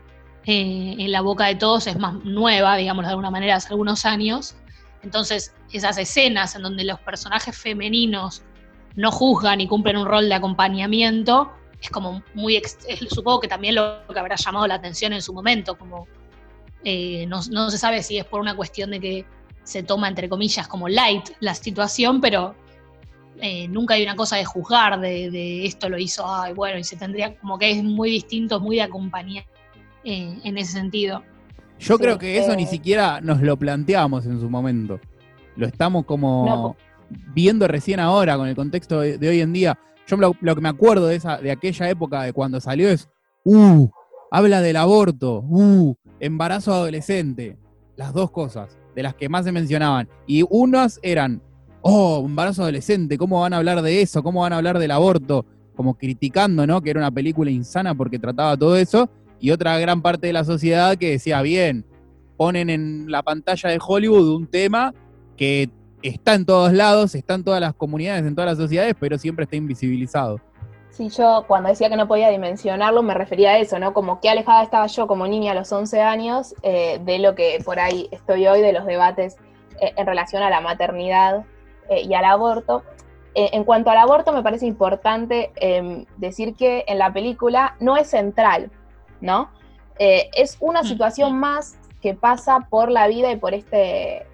eh, 0.46 0.96
en 0.98 1.12
la 1.12 1.20
boca 1.20 1.46
de 1.46 1.54
todos 1.54 1.86
es 1.86 1.98
más 1.98 2.14
nueva, 2.24 2.76
digamos 2.76 3.04
de 3.04 3.10
alguna 3.10 3.30
manera, 3.30 3.56
hace 3.56 3.68
algunos 3.68 4.04
años. 4.04 4.56
Entonces, 5.02 5.54
esas 5.72 5.98
escenas 5.98 6.54
en 6.56 6.62
donde 6.62 6.84
los 6.84 7.00
personajes 7.00 7.56
femeninos 7.56 8.42
no 8.96 9.10
juzgan 9.10 9.60
y 9.60 9.68
cumplen 9.68 9.96
un 9.96 10.06
rol 10.06 10.28
de 10.28 10.34
acompañamiento, 10.34 11.52
es 11.80 11.90
como 11.90 12.22
muy, 12.34 12.60
supongo 13.08 13.40
que 13.40 13.48
también 13.48 13.74
lo 13.74 14.06
que 14.12 14.18
habrá 14.18 14.36
llamado 14.36 14.66
la 14.66 14.74
atención 14.74 15.12
en 15.12 15.22
su 15.22 15.32
momento, 15.32 15.78
como 15.78 16.06
eh, 16.84 17.26
no, 17.26 17.42
se 17.42 17.78
sabe 17.78 18.02
si 18.02 18.18
es 18.18 18.24
por 18.24 18.40
una 18.40 18.54
cuestión 18.54 18.90
de 18.90 19.00
que 19.00 19.26
se 19.70 19.82
toma, 19.82 20.08
entre 20.08 20.28
comillas, 20.28 20.66
como 20.68 20.88
light 20.88 21.30
la 21.40 21.54
situación, 21.54 22.20
pero 22.20 22.54
eh, 23.40 23.68
nunca 23.68 23.94
hay 23.94 24.02
una 24.02 24.16
cosa 24.16 24.36
de 24.36 24.44
juzgar, 24.44 25.00
de, 25.00 25.64
esto 25.64 25.88
lo 25.88 25.98
hizo, 25.98 26.24
ay, 26.26 26.52
bueno, 26.52 26.78
y 26.78 26.84
se 26.84 26.96
tendría, 26.96 27.36
como 27.38 27.58
que 27.58 27.70
es 27.70 27.82
muy 27.82 28.10
distinto, 28.10 28.60
muy 28.60 28.76
de 28.76 28.82
acompañar 28.82 29.44
eh, 30.04 30.38
en 30.42 30.58
ese 30.58 30.72
sentido. 30.72 31.22
Yo 31.78 31.98
creo 31.98 32.18
que 32.18 32.38
eso 32.38 32.54
ni 32.56 32.66
siquiera 32.66 33.20
nos 33.20 33.40
lo 33.40 33.56
planteamos 33.56 34.26
en 34.26 34.38
su 34.40 34.50
momento. 34.50 35.00
Lo 35.56 35.66
estamos 35.66 36.04
como 36.04 36.76
viendo 37.34 37.66
recién 37.66 38.00
ahora 38.00 38.36
con 38.36 38.48
el 38.48 38.54
contexto 38.54 39.00
de 39.00 39.28
hoy 39.28 39.40
en 39.40 39.52
día 39.52 39.78
yo 40.10 40.16
lo, 40.16 40.54
que 40.54 40.60
me 40.60 40.68
acuerdo 40.68 41.06
de, 41.06 41.16
esa, 41.16 41.38
de 41.38 41.50
aquella 41.50 41.88
época, 41.88 42.22
de 42.22 42.32
cuando 42.32 42.60
salió, 42.60 42.88
es, 42.88 43.08
uh, 43.44 43.88
habla 44.30 44.60
del 44.60 44.76
aborto, 44.76 45.44
uh, 45.48 45.94
embarazo 46.18 46.72
adolescente. 46.72 47.56
Las 47.96 48.12
dos 48.12 48.30
cosas, 48.30 48.78
de 48.94 49.02
las 49.02 49.14
que 49.14 49.28
más 49.28 49.44
se 49.44 49.52
mencionaban. 49.52 50.08
Y 50.26 50.44
unas 50.48 50.98
eran, 51.02 51.42
oh, 51.82 52.24
embarazo 52.26 52.62
adolescente, 52.62 53.18
¿cómo 53.18 53.40
van 53.40 53.52
a 53.52 53.58
hablar 53.58 53.82
de 53.82 54.02
eso? 54.02 54.22
¿Cómo 54.22 54.40
van 54.40 54.52
a 54.52 54.56
hablar 54.56 54.78
del 54.78 54.90
aborto? 54.90 55.46
Como 55.74 55.94
criticando, 55.94 56.66
¿no? 56.66 56.80
Que 56.80 56.90
era 56.90 57.00
una 57.00 57.10
película 57.10 57.50
insana 57.50 57.94
porque 57.94 58.18
trataba 58.18 58.56
todo 58.56 58.76
eso. 58.76 59.08
Y 59.40 59.50
otra 59.50 59.78
gran 59.78 60.02
parte 60.02 60.26
de 60.26 60.32
la 60.32 60.44
sociedad 60.44 60.96
que 60.96 61.12
decía, 61.12 61.40
bien, 61.42 61.86
ponen 62.36 62.70
en 62.70 63.10
la 63.10 63.22
pantalla 63.22 63.70
de 63.70 63.78
Hollywood 63.80 64.34
un 64.34 64.46
tema 64.46 64.94
que 65.36 65.70
está 66.02 66.34
en 66.34 66.44
todos 66.44 66.72
lados, 66.72 67.14
está 67.14 67.34
en 67.34 67.44
todas 67.44 67.60
las 67.60 67.74
comunidades, 67.74 68.24
en 68.24 68.34
todas 68.34 68.50
las 68.50 68.58
sociedades, 68.58 68.94
pero 68.98 69.18
siempre 69.18 69.44
está 69.44 69.56
invisibilizado. 69.56 70.40
Sí, 70.90 71.08
yo 71.08 71.44
cuando 71.46 71.68
decía 71.68 71.88
que 71.88 71.96
no 71.96 72.08
podía 72.08 72.30
dimensionarlo 72.30 73.02
me 73.02 73.14
refería 73.14 73.50
a 73.50 73.58
eso, 73.58 73.78
¿no? 73.78 73.92
Como 73.94 74.20
qué 74.20 74.28
alejada 74.28 74.62
estaba 74.62 74.86
yo 74.86 75.06
como 75.06 75.26
niña 75.26 75.52
a 75.52 75.54
los 75.54 75.70
11 75.70 76.00
años 76.00 76.54
eh, 76.62 77.00
de 77.04 77.18
lo 77.20 77.34
que 77.34 77.58
por 77.64 77.78
ahí 77.78 78.08
estoy 78.10 78.46
hoy, 78.48 78.60
de 78.60 78.72
los 78.72 78.86
debates 78.86 79.36
eh, 79.80 79.92
en 79.96 80.06
relación 80.06 80.42
a 80.42 80.50
la 80.50 80.60
maternidad 80.60 81.44
eh, 81.88 82.02
y 82.02 82.14
al 82.14 82.24
aborto. 82.24 82.82
en 83.34 83.62
cuanto 83.62 83.90
al 83.90 83.98
aborto, 83.98 84.32
me 84.32 84.42
parece 84.42 84.66
importante 84.66 85.52
em, 85.54 86.04
decir 86.16 86.56
que 86.56 86.84
en 86.88 86.98
la 86.98 87.12
película 87.12 87.76
no 87.78 87.96
es 87.96 88.08
central, 88.10 88.70
¿no? 89.20 89.50
es 89.98 90.56
una 90.60 90.80
mm, 90.82 90.86
situación 90.86 91.38
más 91.38 91.78
que 92.00 92.14
pasa 92.14 92.66
por 92.70 92.90
la 92.90 93.06
vida 93.06 93.30
y 93.30 93.36
por 93.36 93.52
este 93.52 94.26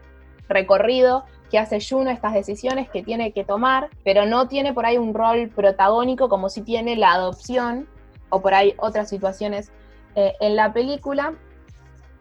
recorrido 0.49 1.25
que 1.51 1.59
hace 1.59 1.79
Juno 1.81 2.11
estas 2.11 2.35
decisiones 2.35 2.89
que 2.89 3.03
tiene 3.03 3.33
que 3.33 3.45
tomar, 3.45 3.89
pero 4.05 4.27
no 4.27 4.49
tiene 4.49 4.73
por 4.73 4.87
ahí 4.87 4.99
un 4.99 5.15
rol 5.15 5.49
protagónico 5.49 6.29
como 6.29 6.49
si 6.49 6.63
tiene 6.63 6.97
la 6.97 7.13
adopción 7.13 7.89
o 8.31 8.41
por 8.41 8.55
ahí 8.55 8.75
otras 8.79 9.09
situaciones 9.09 9.71
eh, 10.15 10.35
en 10.41 10.57
la 10.57 10.73
película, 10.73 11.35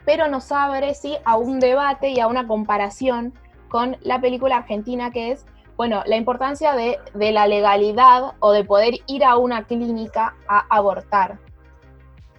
pero 0.05 0.27
nos 0.27 0.51
abre 0.51 0.93
sí 0.93 1.17
a 1.25 1.37
un 1.37 1.59
debate 1.59 2.09
y 2.09 2.19
a 2.19 2.27
una 2.27 2.47
comparación 2.47 3.33
con 3.69 3.97
la 4.01 4.21
película 4.21 4.57
argentina 4.57 5.11
que 5.11 5.31
es, 5.31 5.45
bueno, 5.75 6.03
la 6.05 6.15
importancia 6.15 6.73
de, 6.73 6.99
de 7.13 7.31
la 7.31 7.47
legalidad 7.47 8.33
o 8.39 8.51
de 8.51 8.63
poder 8.63 8.95
ir 9.07 9.25
a 9.25 9.37
una 9.37 9.63
clínica 9.63 10.35
a 10.47 10.65
abortar. 10.69 11.39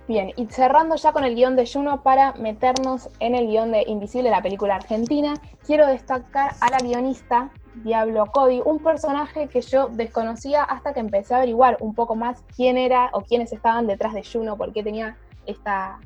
Bien, 0.09 0.33
y 0.37 0.47
cerrando 0.47 0.95
ya 0.95 1.13
con 1.13 1.25
el 1.25 1.35
guion 1.35 1.57
de 1.57 1.67
Juno 1.67 2.03
para 2.03 2.33
meternos 2.35 3.09
en 3.19 3.35
el 3.35 3.49
guion 3.49 3.73
de 3.73 3.83
Invisible, 3.89 4.31
la 4.31 4.41
película 4.41 4.77
argentina, 4.77 5.35
quiero 5.67 5.89
destacar 5.89 6.53
a 6.61 6.71
la 6.71 6.79
guionista 6.79 7.51
Diablo 7.83 8.27
Cody, 8.27 8.63
un 8.65 8.79
personaje 8.79 9.49
que 9.49 9.61
yo 9.63 9.89
desconocía 9.89 10.63
hasta 10.63 10.95
que 10.95 11.01
empecé 11.01 11.35
a 11.35 11.39
averiguar 11.39 11.77
un 11.81 11.93
poco 11.93 12.15
más 12.15 12.45
quién 12.55 12.79
era 12.79 13.11
o 13.15 13.23
quiénes 13.23 13.53
estaban 13.53 13.89
detrás 13.89 14.15
de 14.15 14.23
Juno, 14.23 14.57
porque 14.57 14.85
tenía 14.85 15.17
esta 15.45 15.99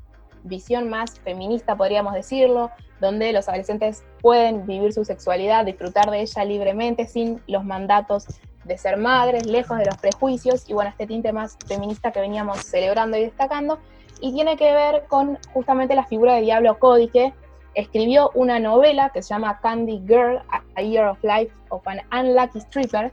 visión 0.45 0.89
más 0.89 1.21
feminista, 1.21 1.77
podríamos 1.77 2.15
decirlo, 2.15 2.71
donde 3.01 3.35
los 3.35 3.51
adolescentes 3.51 4.03
pueden 4.23 4.67
vivir 4.67 4.95
su 4.95 5.05
sexualidad, 5.05 5.67
disfrutar 5.67 6.11
de 6.11 6.23
ella 6.23 6.45
libremente, 6.47 7.07
sin 7.07 7.43
los 7.47 7.65
mandatos 7.67 8.27
de 8.65 8.79
ser 8.79 8.97
madres, 8.97 9.47
lejos 9.47 9.79
de 9.79 9.87
los 9.87 9.97
prejuicios, 9.97 10.69
y 10.69 10.75
bueno, 10.75 10.91
este 10.91 11.07
tinte 11.07 11.33
más 11.33 11.57
feminista 11.67 12.13
que 12.13 12.21
veníamos 12.21 12.59
celebrando 12.59 13.17
y 13.17 13.23
destacando, 13.23 13.79
y 14.21 14.33
tiene 14.33 14.57
que 14.57 14.73
ver 14.73 15.05
con 15.09 15.39
justamente 15.53 15.95
la 15.95 16.05
figura 16.05 16.35
de 16.35 16.43
Diablo 16.43 16.79
Cody, 16.79 17.09
que 17.09 17.33
escribió 17.75 18.31
una 18.35 18.59
novela 18.59 19.11
que 19.11 19.23
se 19.23 19.31
llama 19.31 19.61
Candy 19.61 20.03
Girl, 20.07 20.43
A 20.75 20.83
Year 20.83 21.07
of 21.07 21.19
Life 21.23 21.53
of 21.71 21.87
an 21.87 22.01
Unlucky 22.13 22.59
Stripper, 22.61 23.13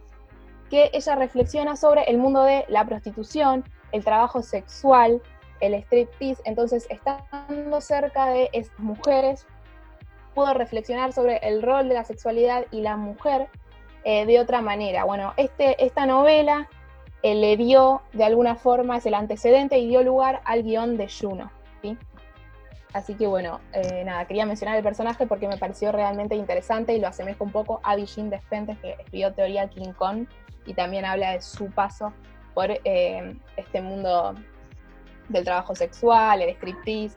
que 0.69 0.89
ella 0.93 1.15
reflexiona 1.15 1.75
sobre 1.75 2.03
el 2.03 2.17
mundo 2.17 2.43
de 2.43 2.65
la 2.67 2.85
prostitución, 2.85 3.63
el 3.91 4.03
trabajo 4.03 4.41
sexual, 4.41 5.21
el 5.61 5.73
striptease, 5.75 6.41
entonces 6.45 6.87
estando 6.89 7.81
cerca 7.81 8.27
de 8.27 8.49
estas 8.53 8.77
mujeres, 8.79 9.45
pudo 10.35 10.53
reflexionar 10.53 11.13
sobre 11.13 11.37
el 11.37 11.61
rol 11.61 11.87
de 11.87 11.95
la 11.95 12.03
sexualidad 12.03 12.65
y 12.71 12.81
la 12.81 12.97
mujer 12.97 13.47
eh, 14.03 14.25
de 14.25 14.39
otra 14.39 14.61
manera. 14.61 15.03
Bueno, 15.03 15.33
este, 15.37 15.83
esta 15.83 16.05
novela 16.05 16.67
eh, 17.23 17.35
le 17.35 17.57
dio, 17.57 18.01
de 18.13 18.23
alguna 18.23 18.55
forma, 18.55 18.97
es 18.97 19.05
el 19.05 19.13
antecedente 19.13 19.77
y 19.77 19.87
dio 19.87 20.03
lugar 20.03 20.41
al 20.45 20.63
guion 20.63 20.97
de 20.97 21.07
Juno. 21.09 21.51
¿sí? 21.81 21.97
Así 22.93 23.15
que 23.15 23.27
bueno, 23.27 23.59
eh, 23.73 24.03
nada, 24.05 24.25
quería 24.25 24.45
mencionar 24.45 24.77
el 24.77 24.83
personaje 24.83 25.27
porque 25.27 25.47
me 25.47 25.57
pareció 25.57 25.91
realmente 25.91 26.35
interesante 26.35 26.93
y 26.95 26.99
lo 26.99 27.07
asemejo 27.07 27.43
un 27.43 27.51
poco 27.51 27.79
a 27.83 27.95
Virgin 27.95 28.29
Despentes, 28.29 28.77
que 28.79 28.91
escribió 28.91 29.33
Teoría 29.33 29.67
King 29.67 29.93
Kong 29.97 30.25
y 30.65 30.73
también 30.73 31.05
habla 31.05 31.31
de 31.31 31.41
su 31.41 31.69
paso 31.71 32.13
por 32.53 32.71
este 32.71 33.81
mundo 33.81 34.33
del 35.29 35.43
trabajo 35.43 35.75
sexual, 35.75 36.41
el 36.41 36.49
striptease. 36.55 37.15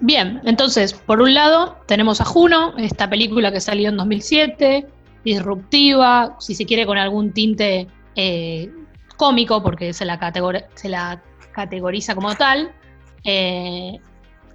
Bien, 0.00 0.40
entonces, 0.44 0.94
por 0.94 1.20
un 1.20 1.34
lado, 1.34 1.76
tenemos 1.86 2.22
a 2.22 2.24
Juno, 2.24 2.74
esta 2.78 3.10
película 3.10 3.52
que 3.52 3.60
salió 3.60 3.90
en 3.90 3.98
2007, 3.98 4.86
disruptiva, 5.24 6.36
si 6.38 6.54
se 6.54 6.64
quiere 6.64 6.86
con 6.86 6.98
algún 6.98 7.32
tinte 7.32 7.86
eh, 8.16 8.70
cómico, 9.16 9.62
porque 9.62 9.92
se 9.92 10.04
la, 10.04 10.18
categoriza 11.52 12.14
como 12.14 12.34
tal, 12.34 12.72
eh, 13.24 13.98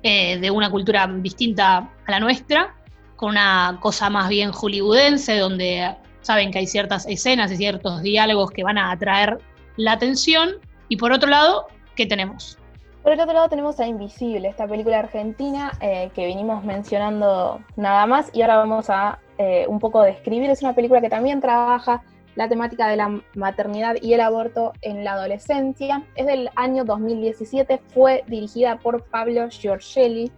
eh, 0.04 0.40
de 0.40 0.52
una 0.52 0.70
cultura 0.72 1.08
distinta 1.08 1.90
a 2.06 2.12
la 2.12 2.20
nuestra, 2.20 2.76
con 3.16 3.32
una 3.32 3.78
cosa 3.82 4.10
más 4.10 4.30
bien 4.30 4.52
hollywoodense, 4.52 5.38
donde 5.38 5.96
saben 6.22 6.52
que 6.52 6.60
hay 6.60 6.68
ciertas 6.68 7.06
escenas 7.08 7.52
y 7.52 7.58
ciertos 7.58 8.02
diálogos 8.02 8.52
que 8.52 8.64
van 8.64 8.78
a 8.78 8.92
atraer 8.92 9.38
la 9.78 9.94
atención. 9.94 10.56
Y 10.90 10.98
por 10.98 11.12
otro 11.12 11.30
lado, 11.30 11.68
¿qué 11.96 12.06
tenemos? 12.06 12.58
Por 13.04 13.14
el 13.14 13.20
otro 13.20 13.34
lado 13.34 13.50
tenemos 13.50 13.80
a 13.80 13.86
Invisible, 13.86 14.48
esta 14.48 14.68
película 14.68 14.98
argentina 14.98 15.72
que 15.80 16.26
vinimos 16.26 16.64
mencionando 16.64 17.60
nada 17.76 18.08
más 18.08 18.32
y 18.34 18.42
ahora 18.42 18.58
vamos 18.58 18.90
a 18.90 19.20
eh, 19.38 19.66
un 19.68 19.80
poco 19.80 20.02
describir. 20.02 20.50
Es 20.50 20.62
una 20.62 20.74
película 20.74 21.02
que 21.02 21.10
también 21.10 21.42
trabaja 21.42 22.04
la 22.36 22.50
temática 22.50 22.88
de 22.88 22.98
la 22.98 23.22
maternidad 23.34 23.96
y 24.02 24.14
el 24.14 24.22
aborto 24.22 24.74
en 24.82 25.04
la 25.04 25.14
adolescencia. 25.14 26.04
Es 26.16 26.26
del 26.26 26.50
año 26.56 26.84
2017, 26.86 27.82
fue 27.94 28.24
dirigida 28.28 28.78
por 28.78 29.04
Pablo 29.06 29.50
Giorgelli, 29.50 30.32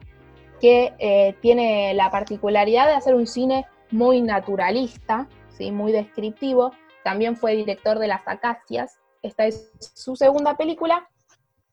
que 0.62 0.94
eh, 1.00 1.36
tiene 1.42 1.94
la 1.94 2.10
particularidad 2.10 2.88
de 2.88 2.94
hacer 2.94 3.16
un 3.16 3.28
cine 3.28 3.66
muy 3.92 4.22
naturalista, 4.22 5.28
¿sí? 5.50 5.72
muy 5.72 5.92
descriptivo. 5.92 6.72
También 7.04 7.36
fue 7.36 7.56
director 7.56 8.00
de 8.00 8.08
Las 8.08 8.28
Acacias. 8.28 9.00
Esta 9.22 9.46
es 9.46 9.72
su 9.80 10.16
segunda 10.16 10.56
película, 10.56 11.10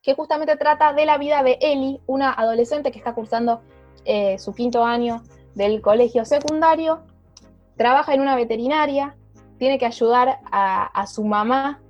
que 0.02 0.14
justamente 0.14 0.56
trata 0.56 0.92
de 0.92 1.06
la 1.06 1.18
vida 1.18 1.42
de 1.42 1.58
Ellie, 1.60 2.00
una 2.06 2.32
adolescente 2.32 2.92
que 2.92 2.98
está 2.98 3.14
cursando 3.14 3.62
eh, 4.04 4.38
su 4.38 4.54
quinto 4.54 4.84
año 4.84 5.22
del 5.54 5.80
colegio 5.80 6.24
secundario 6.24 7.04
trabaja 7.76 8.14
en 8.14 8.20
una 8.20 8.36
veterinaria, 8.36 9.16
tiene 9.58 9.78
que 9.78 9.86
ayudar 9.86 10.40
a, 10.50 11.06
su 11.06 11.24
mamá 11.24 11.80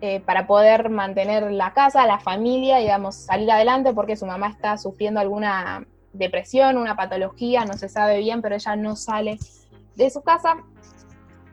eh, 0.00 0.20
para 0.20 0.46
poder 0.46 0.88
mantener 0.88 1.50
la 1.52 1.72
casa, 1.72 2.06
la 2.06 2.18
familia, 2.18 2.78
digamos, 2.78 3.16
salir 3.16 3.50
adelante 3.50 3.92
porque 3.92 4.16
su 4.16 4.26
mamá 4.26 4.48
está 4.48 4.76
sufriendo 4.78 5.20
alguna 5.20 5.86
depresión, 6.12 6.76
una 6.76 6.96
patología, 6.96 7.64
no 7.64 7.74
se 7.74 7.88
sabe 7.88 8.18
bien, 8.18 8.42
pero 8.42 8.54
ella 8.54 8.76
no 8.76 8.96
sale 8.96 9.38
de 9.96 10.10
su 10.10 10.22
casa. 10.22 10.56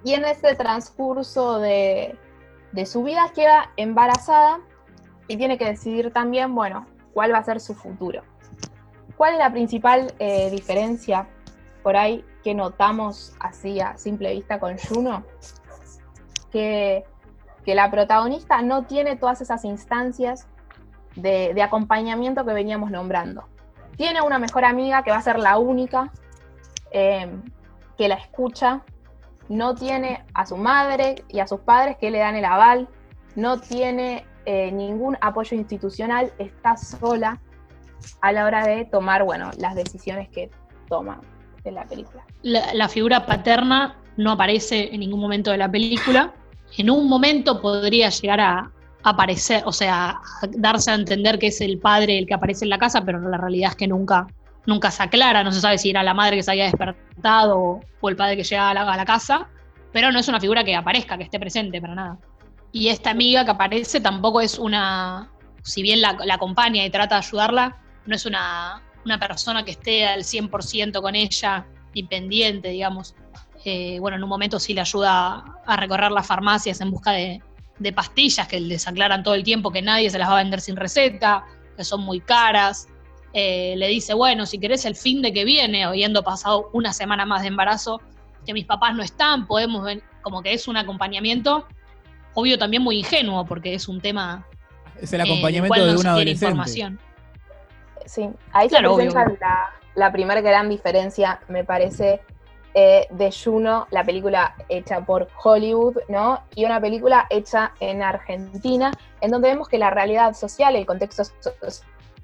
Y 0.03 0.13
en 0.13 0.25
ese 0.25 0.55
transcurso 0.55 1.59
de, 1.59 2.17
su 2.85 3.03
vida, 3.03 3.31
queda 3.35 3.71
embarazada 3.75 4.59
y 5.27 5.37
tiene 5.37 5.57
que 5.57 5.65
decidir 5.65 6.11
también, 6.13 6.55
bueno, 6.55 6.85
cuál 7.13 7.33
va 7.33 7.39
a 7.39 7.43
ser 7.43 7.59
su 7.59 7.73
futuro. 7.73 8.23
¿Cuál 9.17 9.33
es 9.33 9.39
la 9.39 9.51
principal 9.51 10.13
eh, 10.19 10.49
diferencia 10.49 11.27
por 11.83 11.97
ahí 11.97 12.23
que 12.43 12.53
notamos 12.53 13.33
así 13.39 13.79
a 13.79 13.97
simple 13.97 14.33
vista 14.33 14.59
con 14.59 14.77
Juno? 14.77 15.23
Que, 16.51 17.03
que 17.65 17.75
la 17.75 17.91
protagonista 17.91 18.61
no 18.61 18.83
tiene 18.83 19.15
todas 19.15 19.41
esas 19.41 19.65
instancias 19.65 20.47
de, 21.15 21.61
acompañamiento 21.61 22.45
que 22.45 22.53
veníamos 22.53 22.91
nombrando. 22.91 23.45
Tiene 23.97 24.21
una 24.21 24.39
mejor 24.39 24.65
amiga 24.65 25.03
que 25.03 25.11
va 25.11 25.17
a 25.17 25.21
ser 25.21 25.39
la 25.39 25.57
única 25.57 26.11
eh, 26.91 27.29
que 27.97 28.07
la 28.07 28.15
escucha, 28.15 28.81
no 29.49 29.75
tiene 29.75 30.23
a 30.33 30.45
su 30.45 30.57
madre 30.57 31.23
y 31.27 31.39
a 31.39 31.47
sus 31.47 31.59
padres 31.61 31.97
que 31.97 32.11
le 32.11 32.19
dan 32.19 32.35
el 32.35 32.45
aval, 32.45 32.87
no 33.35 33.59
tiene 33.59 34.25
eh, 34.45 34.71
ningún 34.71 35.17
apoyo 35.21 35.57
institucional, 35.57 36.31
está 36.37 36.77
sola 36.77 37.41
a 38.21 38.31
la 38.31 38.45
hora 38.45 38.65
de 38.65 38.85
tomar, 38.85 39.23
bueno, 39.23 39.51
las 39.57 39.75
decisiones 39.75 40.29
que 40.29 40.49
toma 40.87 41.19
la 41.71 41.85
película. 41.85 42.23
La, 42.43 42.89
figura 42.89 43.25
paterna 43.25 43.95
no 44.17 44.31
aparece 44.31 44.93
en 44.93 44.99
ningún 45.01 45.19
momento 45.19 45.51
de 45.51 45.57
la 45.57 45.69
película. 45.69 46.33
En 46.77 46.89
un 46.89 47.07
momento 47.07 47.61
podría 47.61 48.09
llegar 48.09 48.39
a, 48.39 48.71
aparecer, 49.03 49.63
o 49.65 49.71
sea, 49.71 50.19
darse 50.49 50.91
a 50.91 50.95
entender 50.95 51.39
que 51.39 51.47
es 51.47 51.61
el 51.61 51.79
padre 51.79 52.17
el 52.17 52.27
que 52.27 52.33
aparece 52.33 52.65
en 52.65 52.69
la 52.69 52.77
casa, 52.77 53.03
pero 53.05 53.19
la 53.19 53.37
realidad 53.37 53.71
es 53.71 53.75
que 53.75 53.87
nunca, 53.87 54.27
nunca 54.65 54.91
se 54.91 55.03
aclara, 55.03 55.43
no 55.43 55.51
se 55.51 55.61
sabe 55.61 55.77
si 55.77 55.89
era 55.89 56.03
la 56.03 56.13
madre 56.13 56.35
que 56.35 56.43
se 56.43 56.51
había 56.51 56.65
despertado 56.65 57.81
o, 58.01 58.09
el 58.09 58.15
padre 58.15 58.35
que 58.35 58.43
llega 58.43 58.69
a 58.69 58.73
la, 58.73 59.05
casa, 59.05 59.47
pero 59.91 60.11
no 60.11 60.19
es 60.19 60.27
una 60.27 60.39
figura 60.39 60.63
que 60.63 60.75
aparezca, 60.75 61.17
que 61.17 61.23
esté 61.23 61.39
presente 61.39 61.79
para 61.81 61.95
nada. 61.95 62.17
Y 62.71 62.89
esta 62.89 63.11
amiga 63.11 63.45
que 63.45 63.51
aparece 63.51 63.99
tampoco 63.99 64.41
es 64.41 64.59
una, 64.59 65.29
si 65.63 65.81
bien 65.81 66.01
la, 66.01 66.17
acompaña 66.31 66.85
y 66.85 66.89
trata 66.89 67.15
de 67.15 67.25
ayudarla, 67.25 67.77
no 68.05 68.15
es 68.15 68.25
una, 68.25 68.81
persona 69.17 69.63
que 69.63 69.71
esté 69.71 70.05
al 70.05 70.23
100% 70.23 71.01
con 71.01 71.15
ella 71.15 71.65
y 71.93 72.03
pendiente, 72.03 72.69
digamos. 72.69 73.15
Eh, 73.65 73.97
bueno, 73.99 74.17
en 74.17 74.23
un 74.23 74.29
momento 74.29 74.59
sí 74.59 74.73
le 74.73 74.81
ayuda 74.81 75.43
a 75.65 75.75
recorrer 75.77 76.11
las 76.11 76.27
farmacias 76.27 76.79
en 76.81 76.91
busca 76.91 77.11
de, 77.11 77.41
de 77.79 77.93
pastillas 77.93 78.47
que 78.47 78.59
les 78.59 78.87
aclaran 78.87 79.23
todo 79.23 79.33
el 79.33 79.43
tiempo 79.43 79.71
que 79.71 79.81
nadie 79.81 80.09
se 80.09 80.19
las 80.19 80.29
va 80.29 80.39
a 80.39 80.43
vender 80.43 80.61
sin 80.61 80.75
receta, 80.75 81.45
que 81.75 81.83
son 81.83 82.01
muy 82.01 82.19
caras. 82.19 82.87
Eh, 83.33 83.75
le 83.77 83.87
dice, 83.87 84.13
bueno, 84.13 84.45
si 84.45 84.59
querés 84.59 84.85
el 84.85 84.95
fin 84.95 85.21
de 85.21 85.33
que 85.33 85.45
viene, 85.45 85.83
habiendo 85.83 86.23
pasado 86.23 86.69
una 86.73 86.93
semana 86.93 87.25
más 87.25 87.41
de 87.41 87.47
embarazo, 87.47 88.01
que 88.45 88.53
mis 88.53 88.65
papás 88.65 88.95
no 88.95 89.03
están, 89.03 89.47
podemos 89.47 89.83
ver, 89.83 90.03
como 90.21 90.41
que 90.41 90.53
es 90.53 90.67
un 90.67 90.77
acompañamiento, 90.77 91.67
obvio 92.33 92.57
también 92.57 92.83
muy 92.83 92.99
ingenuo, 92.99 93.45
porque 93.45 93.73
es 93.73 93.87
un 93.87 94.01
tema... 94.01 94.45
Es 95.01 95.13
el 95.13 95.21
acompañamiento 95.21 95.85
de 95.85 95.95
una 95.95 96.11
adolescente. 96.11 96.45
Información. 96.45 96.99
Sí, 98.09 98.27
ahí 98.53 98.67
se 98.67 98.79
presenta 98.79 99.23
la, 99.39 99.69
la 99.93 100.11
primera 100.11 100.41
gran 100.41 100.67
diferencia, 100.67 101.41
me 101.47 101.63
parece, 101.63 102.21
eh, 102.73 103.05
de 103.11 103.31
Juno, 103.31 103.85
la 103.91 104.03
película 104.03 104.55
hecha 104.67 105.05
por 105.05 105.27
Hollywood, 105.43 105.97
¿no? 106.07 106.41
Y 106.55 106.65
una 106.65 106.81
película 106.81 107.27
hecha 107.29 107.71
en 107.79 108.01
Argentina, 108.01 108.91
en 109.21 109.29
donde 109.29 109.49
vemos 109.49 109.67
que 109.67 109.77
la 109.77 109.91
realidad 109.91 110.33
social, 110.33 110.75
el 110.75 110.87
contexto 110.87 111.23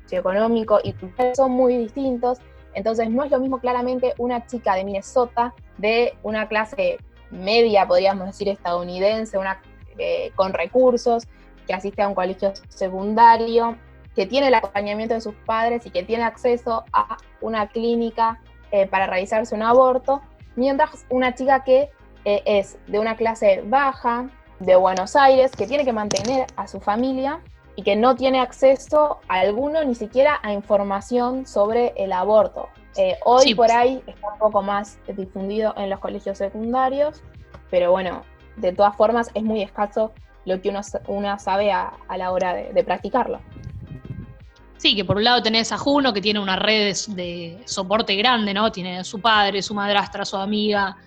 socioeconómico 0.02 0.80
y 0.84 0.94
cultural 0.94 1.36
son 1.36 1.52
muy 1.52 1.78
distintos. 1.78 2.40
Entonces 2.74 3.08
no 3.12 3.24
es 3.24 3.30
lo 3.30 3.40
mismo 3.40 3.60
claramente 3.60 4.16
una 4.18 4.48
chica 4.48 4.74
de 4.74 4.86
Minnesota 4.86 5.54
de 5.78 6.18
una 6.24 6.48
clase 6.48 6.98
media, 7.30 7.88
podríamos 7.88 8.26
decir, 8.26 8.50
estadounidense, 8.50 9.38
una 9.38 9.62
eh, 10.00 10.32
con 10.36 10.52
recursos, 10.52 11.28
que 11.68 11.76
asiste 11.76 12.02
a 12.02 12.08
un 12.08 12.16
colegio 12.16 12.54
secundario, 12.70 13.78
que 14.16 14.26
tiene 14.26 14.48
el 14.48 14.54
acompañamiento 14.54 15.14
de 15.14 15.22
sus 15.22 15.36
padres 15.46 15.86
y 15.86 15.90
que 15.90 16.04
tiene 16.04 16.24
acceso 16.24 16.86
a 16.94 17.18
una 17.42 17.68
clínica 17.68 18.40
eh, 18.72 18.88
para 18.88 19.08
realizarse 19.08 19.54
un 19.54 19.64
aborto, 19.64 20.22
mientras 20.56 21.06
una 21.10 21.36
chica 21.36 21.64
que 21.64 21.90
eh, 22.24 22.42
es 22.46 22.78
de 22.88 23.00
una 23.00 23.16
clase 23.16 23.64
baja, 23.66 24.30
de 24.60 24.76
Buenos 24.76 25.16
Aires, 25.16 25.52
que 25.52 25.68
tiene 25.68 25.84
que 25.84 25.94
mantener 25.94 26.48
a 26.56 26.68
su 26.68 26.80
familia 26.80 27.42
y 27.76 27.84
que 27.84 27.96
no 27.96 28.16
tiene 28.16 28.40
acceso 28.40 29.20
a 29.28 29.40
alguno, 29.40 29.84
ni 29.84 29.96
siquiera 29.96 30.40
a 30.44 30.54
información 30.54 31.46
sobre 31.46 31.94
el 31.98 32.14
aborto. 32.14 32.70
Eh, 32.98 33.18
hoy 33.26 33.54
por 33.54 33.70
ahí 33.72 34.02
está 34.08 34.32
un 34.32 34.40
poco 34.40 34.62
más 34.62 34.98
difundido 35.08 35.74
en 35.76 35.90
los 35.90 36.00
colegios 36.00 36.38
secundarios, 36.38 37.22
pero 37.70 37.92
bueno, 37.92 38.24
de 38.56 38.72
todas 38.72 38.96
formas 38.96 39.30
es 39.34 39.44
muy 39.44 39.62
escaso 39.62 40.14
lo 40.46 40.62
que 40.62 40.70
uno, 41.08 41.40
sabe 41.40 41.72
a, 41.72 41.94
la 42.16 42.32
hora 42.32 42.54
de, 42.54 42.84
practicarlo. 42.84 43.40
Sí, 44.78 44.96
que 44.96 45.06
por 45.06 45.18
un 45.18 45.24
lado 45.24 45.42
tenés 45.42 45.72
a 45.72 45.78
Juno, 45.78 46.14
que 46.14 46.22
tiene 46.22 46.40
una 46.40 46.58
red 46.58 46.96
de, 47.10 47.62
soporte 47.66 48.16
grande, 48.16 48.54
¿no? 48.54 48.72
Tiene 48.72 49.00
a 49.00 49.04
su 49.04 49.20
padre, 49.22 49.62
su 49.62 49.74
madrastra, 49.74 50.26
su 50.26 50.38
amiga, 50.38 50.98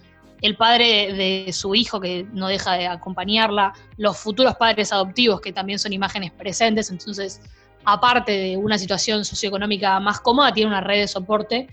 el 0.40 0.56
padre 0.56 1.12
de 1.12 1.52
su 1.52 1.74
hijo 1.74 2.00
que 2.00 2.26
no 2.32 2.48
deja 2.48 2.74
de 2.74 2.86
acompañarla, 2.86 3.74
los 3.96 4.16
futuros 4.16 4.54
padres 4.56 4.92
adoptivos 4.92 5.40
que 5.40 5.52
también 5.52 5.78
son 5.78 5.92
imágenes 5.92 6.30
presentes, 6.30 6.90
entonces 6.90 7.40
aparte 7.84 8.32
de 8.32 8.56
una 8.56 8.78
situación 8.78 9.24
socioeconómica 9.24 9.98
más 10.00 10.20
cómoda, 10.20 10.52
tiene 10.52 10.70
una 10.70 10.80
red 10.80 11.00
de 11.00 11.08
soporte, 11.08 11.68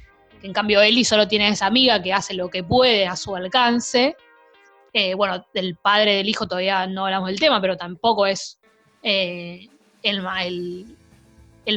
en 0.45 0.53
cambio 0.53 0.81
Eli 0.81 1.03
solo 1.03 1.27
tiene 1.27 1.47
esa 1.47 1.65
amiga 1.65 2.01
que 2.01 2.13
hace 2.13 2.35
lo 2.35 2.49
que 2.49 2.63
puede 2.63 3.07
a 3.07 3.15
su 3.15 3.35
alcance. 3.35 4.15
Eh, 4.93 5.15
bueno, 5.15 5.45
del 5.53 5.75
padre 5.75 6.17
del 6.17 6.29
hijo 6.29 6.47
todavía 6.47 6.85
no 6.85 7.05
hablamos 7.05 7.29
del 7.29 7.39
tema, 7.39 7.59
pero 7.59 7.75
tampoco 7.75 8.27
es 8.27 8.59
eh, 9.01 9.67
el, 10.03 10.23
el, 10.43 10.97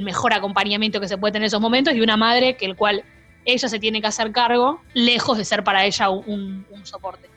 mejor 0.03 0.33
acompañamiento 0.33 1.01
que 1.01 1.09
se 1.09 1.19
puede 1.19 1.33
tener 1.33 1.45
en 1.45 1.49
esos 1.49 1.61
momentos, 1.61 1.95
y 1.95 2.01
una 2.01 2.17
madre 2.17 2.57
que 2.57 2.67
el 2.67 2.77
cual 2.77 3.05
ella 3.45 3.69
se 3.69 3.79
tiene 3.79 4.01
que 4.01 4.07
hacer 4.07 4.31
cargo, 4.31 4.81
lejos 4.95 5.39
de 5.39 5.45
ser 5.45 5.65
para 5.65 5.85
ella 5.87 6.11
un, 6.11 6.65
soporte. 6.83 7.29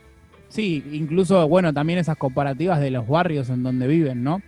Sí, 0.50 0.84
incluso, 0.92 1.48
bueno, 1.48 1.74
también 1.74 2.00
esas 2.00 2.18
comparativas 2.18 2.82
de 2.82 2.92
los 2.92 3.08
barrios 3.08 3.50
en 3.50 3.64
donde 3.64 3.88
viven, 3.88 4.24
¿no? 4.24 4.42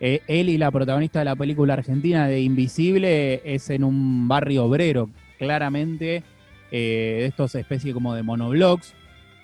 Eh, 0.00 0.22
él 0.28 0.48
y 0.48 0.58
la 0.58 0.70
protagonista 0.70 1.18
de 1.18 1.24
la 1.24 1.34
película 1.34 1.74
argentina 1.74 2.28
de 2.28 2.40
Invisible 2.40 3.42
es 3.44 3.68
en 3.70 3.82
un 3.82 4.28
barrio 4.28 4.64
obrero, 4.66 5.10
claramente, 5.38 6.22
eh, 6.70 7.16
de 7.20 7.26
estos 7.26 7.56
especies 7.56 7.92
como 7.92 8.14
de 8.14 8.22
monoblocks, 8.22 8.94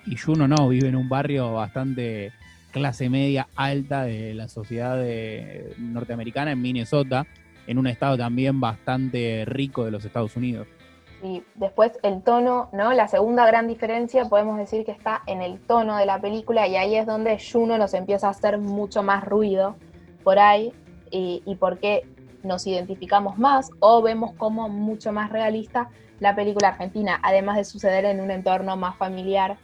y 0.05 0.15
Juno 0.15 0.47
no, 0.47 0.69
vive 0.69 0.87
en 0.87 0.95
un 0.95 1.09
barrio 1.09 1.51
bastante 1.51 2.31
clase 2.71 3.09
media 3.09 3.47
alta 3.55 4.03
de 4.03 4.33
la 4.33 4.47
sociedad 4.47 5.03
norteamericana 5.77 6.51
en 6.51 6.61
Minnesota, 6.61 7.25
en 7.67 7.77
un 7.77 7.87
estado 7.87 8.17
también 8.17 8.59
bastante 8.59 9.43
rico 9.45 9.85
de 9.85 9.91
los 9.91 10.05
Estados 10.05 10.35
Unidos. 10.35 10.67
Y 11.23 11.43
después 11.55 11.93
el 12.03 12.21
tono, 12.21 12.69
¿no? 12.71 12.93
La 12.93 13.07
segunda 13.07 13.45
gran 13.47 13.67
diferencia 13.67 14.25
podemos 14.25 14.57
decir 14.57 14.85
que 14.85 14.91
está 14.91 15.23
en 15.25 15.41
el 15.41 15.59
tono 15.59 15.97
de 15.97 16.05
la 16.05 16.19
película 16.19 16.67
y 16.67 16.75
ahí 16.75 16.95
es 16.95 17.05
donde 17.05 17.39
Juno 17.39 17.77
nos 17.77 17.93
empieza 17.93 18.27
a 18.27 18.31
hacer 18.31 18.57
mucho 18.59 19.01
más 19.01 19.23
ruido 19.23 19.75
por 20.23 20.37
ahí 20.37 20.73
y, 21.09 21.41
y 21.45 21.55
por 21.55 21.79
qué 21.79 22.03
nos 22.43 22.67
identificamos 22.67 23.37
más 23.37 23.71
o 23.79 24.01
vemos 24.01 24.33
como 24.33 24.69
mucho 24.69 25.11
más 25.11 25.31
realista 25.31 25.89
la 26.19 26.35
película 26.35 26.69
argentina, 26.69 27.19
además 27.23 27.57
de 27.57 27.65
suceder 27.65 28.05
en 28.05 28.21
un 28.21 28.31
entorno 28.31 28.77
más 28.77 28.95
familiar 28.97 29.57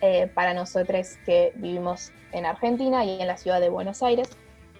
eh, 0.00 0.30
para 0.34 0.54
nosotros 0.54 1.16
que 1.24 1.52
vivimos 1.56 2.12
en 2.32 2.46
Argentina 2.46 3.04
y 3.04 3.20
en 3.20 3.26
la 3.26 3.36
ciudad 3.36 3.60
de 3.60 3.68
Buenos 3.68 4.02
Aires, 4.02 4.28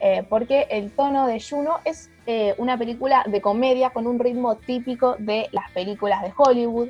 eh, 0.04 0.24
porque 0.28 0.66
el 0.68 0.90
tono 0.90 1.28
de 1.28 1.40
Juno 1.40 1.78
es 1.84 2.10
eh, 2.26 2.56
una 2.58 2.76
película 2.76 3.22
de 3.24 3.40
comedia 3.40 3.90
con 3.90 4.08
un 4.08 4.18
ritmo 4.18 4.56
típico 4.56 5.14
de 5.20 5.48
las 5.52 5.70
películas 5.70 6.22
de 6.22 6.32
Hollywood. 6.36 6.88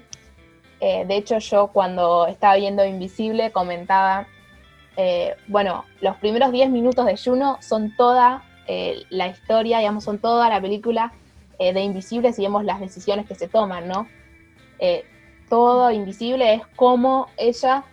Eh, 0.81 1.05
de 1.05 1.17
hecho, 1.19 1.37
yo 1.37 1.67
cuando 1.67 2.27
estaba 2.27 2.57
viendo 2.57 2.83
Invisible 2.87 3.53
comentaba, 3.53 4.27
bueno, 5.47 5.85
los 6.01 6.17
primeros 6.17 6.53
10 6.53 6.71
minutos 6.71 7.05
de 7.05 7.19
Juno 7.19 7.59
son 7.61 7.95
toda 7.97 8.45
la 9.11 9.27
historia, 9.27 9.79
digamos, 9.79 10.05
son 10.05 10.19
toda 10.19 10.49
la 10.49 10.61
película 10.61 11.13
de 11.59 11.81
Invisible 11.81 12.33
si 12.33 12.43
vemos 12.43 12.65
las 12.65 12.81
decisiones 12.81 13.27
que 13.27 13.35
se 13.35 13.49
toman, 13.49 13.89
¿no? 13.89 14.07
todo 15.49 15.91
Invisible 15.91 16.55
es 16.55 16.67
como 16.77 17.29
ella 17.37 17.85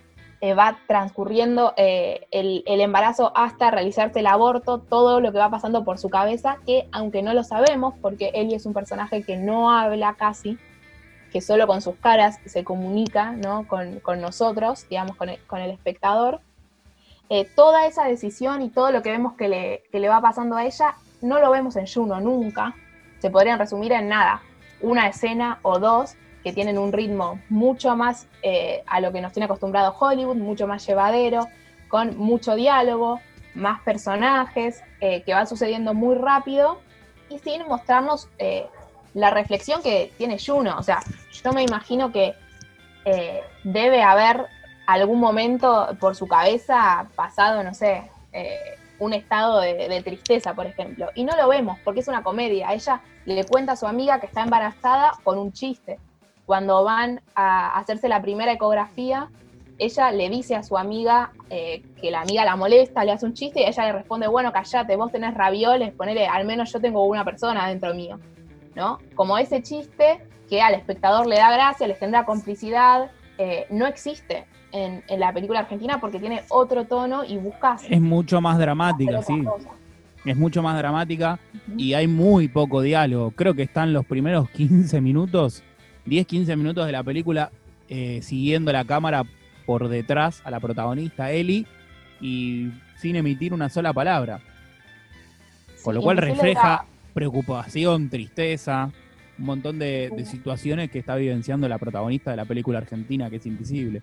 eh, 0.42 0.54
va 0.54 0.78
transcurriendo 0.86 1.74
eh, 1.76 2.26
el, 2.30 2.62
embarazo 2.66 3.32
hasta 3.36 3.70
realizarse 3.70 4.20
el 4.20 4.26
aborto, 4.26 4.78
todo 4.78 5.20
lo 5.20 5.32
que 5.32 5.38
va 5.38 5.50
pasando 5.50 5.84
por 5.84 5.98
su 5.98 6.08
cabeza, 6.08 6.56
que 6.64 6.88
aunque 6.92 7.22
no 7.22 7.34
lo 7.34 7.44
sabemos, 7.44 7.94
porque 8.00 8.30
Ellie 8.34 8.56
es 8.56 8.64
un 8.64 8.72
personaje 8.72 9.22
que 9.22 9.36
no 9.36 9.70
habla 9.70 10.14
casi, 10.14 10.58
que 11.30 11.40
solo 11.40 11.66
con 11.66 11.82
sus 11.82 11.96
caras 11.96 12.38
se 12.46 12.64
comunica 12.64 13.32
¿no? 13.32 13.68
con, 13.68 14.20
nosotros, 14.20 14.88
digamos, 14.88 15.16
con 15.16 15.28
el, 15.28 15.70
espectador, 15.70 16.40
eh, 17.28 17.46
toda 17.54 17.86
esa 17.86 18.04
decisión 18.04 18.62
y 18.62 18.70
todo 18.70 18.90
lo 18.92 19.02
que 19.02 19.10
vemos 19.10 19.34
que 19.34 19.48
le 19.92 20.08
va 20.08 20.22
pasando 20.22 20.56
a 20.56 20.64
ella, 20.64 20.94
no 21.20 21.38
lo 21.38 21.50
vemos 21.50 21.76
en 21.76 21.86
Juno 21.86 22.18
nunca, 22.20 22.74
se 23.18 23.30
podrían 23.30 23.58
resumir 23.58 23.92
en 23.92 24.08
nada, 24.08 24.40
una 24.80 25.06
escena 25.06 25.58
o 25.62 25.78
dos, 25.78 26.16
que 26.42 26.52
tienen 26.52 26.78
un 26.78 26.92
ritmo 26.92 27.40
mucho 27.48 27.96
más 27.96 28.26
eh, 28.42 28.82
a 28.86 29.00
lo 29.00 29.12
que 29.12 29.20
nos 29.20 29.32
tiene 29.32 29.44
acostumbrado 29.44 29.94
Hollywood, 29.98 30.36
mucho 30.36 30.66
más 30.66 30.86
llevadero, 30.86 31.48
con 31.88 32.16
mucho 32.16 32.54
diálogo, 32.54 33.20
más 33.54 33.80
personajes, 33.82 34.82
eh, 35.00 35.22
que 35.22 35.34
va 35.34 35.46
sucediendo 35.46 35.94
muy 35.94 36.14
rápido 36.14 36.80
y 37.28 37.38
sin 37.38 37.66
mostrarnos 37.66 38.28
eh, 38.38 38.66
la 39.14 39.30
reflexión 39.30 39.82
que 39.82 40.12
tiene 40.16 40.38
Juno. 40.38 40.76
O 40.78 40.82
sea, 40.82 41.00
yo 41.42 41.52
me 41.52 41.62
imagino 41.62 42.12
que 42.12 42.34
eh, 43.04 43.42
debe 43.64 44.02
haber 44.02 44.46
algún 44.86 45.20
momento 45.20 45.88
por 46.00 46.16
su 46.16 46.26
cabeza 46.26 47.08
pasado, 47.14 47.62
no 47.62 47.74
sé, 47.74 48.02
un 48.98 49.12
estado 49.12 49.60
de, 49.60 50.02
tristeza, 50.04 50.54
por 50.54 50.66
ejemplo. 50.66 51.08
Y 51.14 51.24
no 51.24 51.36
lo 51.36 51.48
vemos 51.48 51.78
porque 51.84 52.00
es 52.00 52.08
una 52.08 52.22
comedia. 52.22 52.72
Ella 52.72 53.00
le 53.24 53.44
cuenta 53.44 53.72
a 53.72 53.76
su 53.76 53.86
amiga 53.86 54.20
que 54.20 54.26
está 54.26 54.42
embarazada 54.42 55.12
con 55.22 55.38
un 55.38 55.52
chiste. 55.52 55.98
Cuando 56.50 56.82
van 56.82 57.20
a 57.36 57.78
hacerse 57.78 58.08
la 58.08 58.20
primera 58.20 58.50
ecografía, 58.50 59.28
ella 59.78 60.10
le 60.10 60.28
dice 60.28 60.56
a 60.56 60.64
su 60.64 60.76
amiga 60.76 61.30
eh, 61.48 61.80
que 62.02 62.10
la 62.10 62.22
amiga 62.22 62.44
la 62.44 62.56
molesta, 62.56 63.04
le 63.04 63.12
hace 63.12 63.24
un 63.24 63.34
chiste 63.34 63.60
y 63.60 63.66
ella 63.66 63.84
le 63.84 63.92
responde, 63.92 64.26
bueno, 64.26 64.50
callate, 64.50 64.96
vos 64.96 65.12
tenés 65.12 65.32
ravioles, 65.34 65.92
ponele, 65.92 66.26
al 66.26 66.44
menos 66.44 66.72
yo 66.72 66.80
tengo 66.80 67.04
una 67.04 67.24
persona 67.24 67.68
dentro 67.68 67.94
mío, 67.94 68.18
¿no? 68.74 68.98
Como 69.14 69.38
ese 69.38 69.62
chiste 69.62 70.26
que 70.48 70.60
al 70.60 70.74
espectador 70.74 71.28
le 71.28 71.36
da 71.36 71.52
gracia, 71.52 71.86
le 71.86 71.94
genera 71.94 72.26
complicidad, 72.26 73.12
eh, 73.38 73.68
no 73.70 73.86
existe 73.86 74.44
en, 74.72 75.04
la 75.20 75.32
película 75.32 75.60
argentina 75.60 76.00
porque 76.00 76.18
tiene 76.18 76.42
otro 76.48 76.84
tono 76.84 77.22
y 77.22 77.36
buscas... 77.36 77.84
Es 77.88 78.00
mucho 78.00 78.40
más 78.40 78.58
dramática, 78.58 79.22
sí. 79.22 79.44
Es 80.24 80.36
mucho 80.36 80.64
más 80.64 80.76
dramática 80.76 81.38
y 81.76 81.94
hay 81.94 82.08
muy 82.08 82.48
poco 82.48 82.82
diálogo. 82.82 83.30
Creo 83.30 83.54
que 83.54 83.62
están 83.62 83.92
los 83.92 84.04
primeros 84.04 84.50
15 84.50 85.00
minutos, 85.00 85.62
10, 86.10 86.26
15 86.26 86.56
minutos 86.56 86.86
de 86.86 86.90
la 86.90 87.04
película 87.04 87.52
eh, 87.88 88.20
siguiendo 88.20 88.72
la 88.72 88.84
cámara 88.84 89.22
por 89.64 89.88
detrás 89.88 90.42
a 90.44 90.50
la 90.50 90.58
protagonista, 90.58 91.30
Ellie, 91.30 91.66
y 92.20 92.72
sin 92.96 93.14
emitir 93.14 93.54
una 93.54 93.68
sola 93.68 93.92
palabra. 93.92 94.40
Con 95.84 95.94
lo 95.94 96.02
cual 96.02 96.16
refleja 96.16 96.84
preocupación, 97.14 98.10
tristeza, 98.10 98.90
un 99.38 99.44
montón 99.44 99.78
de, 99.78 100.10
situaciones 100.26 100.90
que 100.90 100.98
está 100.98 101.14
vivenciando 101.14 101.68
la 101.68 101.78
protagonista 101.78 102.32
de 102.32 102.38
la 102.38 102.44
película 102.44 102.78
argentina, 102.78 103.30
que 103.30 103.36
es 103.36 103.46
Invisible. 103.46 104.02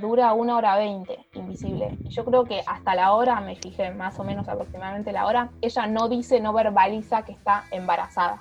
Dura 0.00 0.32
una 0.34 0.56
hora 0.56 0.76
veinte, 0.78 1.18
Invisible. 1.34 1.98
Yo 2.10 2.24
creo 2.24 2.44
que 2.44 2.60
hasta 2.64 2.94
la 2.94 3.12
hora, 3.12 3.40
me 3.40 3.56
fijé 3.56 3.90
más 3.90 4.20
o 4.20 4.24
menos 4.24 4.48
aproximadamente 4.48 5.10
la 5.10 5.26
hora, 5.26 5.50
ella 5.62 5.88
no 5.88 6.08
dice, 6.08 6.38
no 6.38 6.52
verbaliza 6.52 7.24
que 7.24 7.32
está 7.32 7.64
embarazada. 7.72 8.40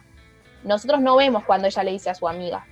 Nosotros 0.63 1.01
no 1.01 1.15
vemos 1.15 1.43
cuando 1.43 1.67
ella 1.67 1.83
le 1.83 1.91
dice 1.91 2.09
a 2.09 2.15
su 2.15 2.27
amiga, 2.27 2.65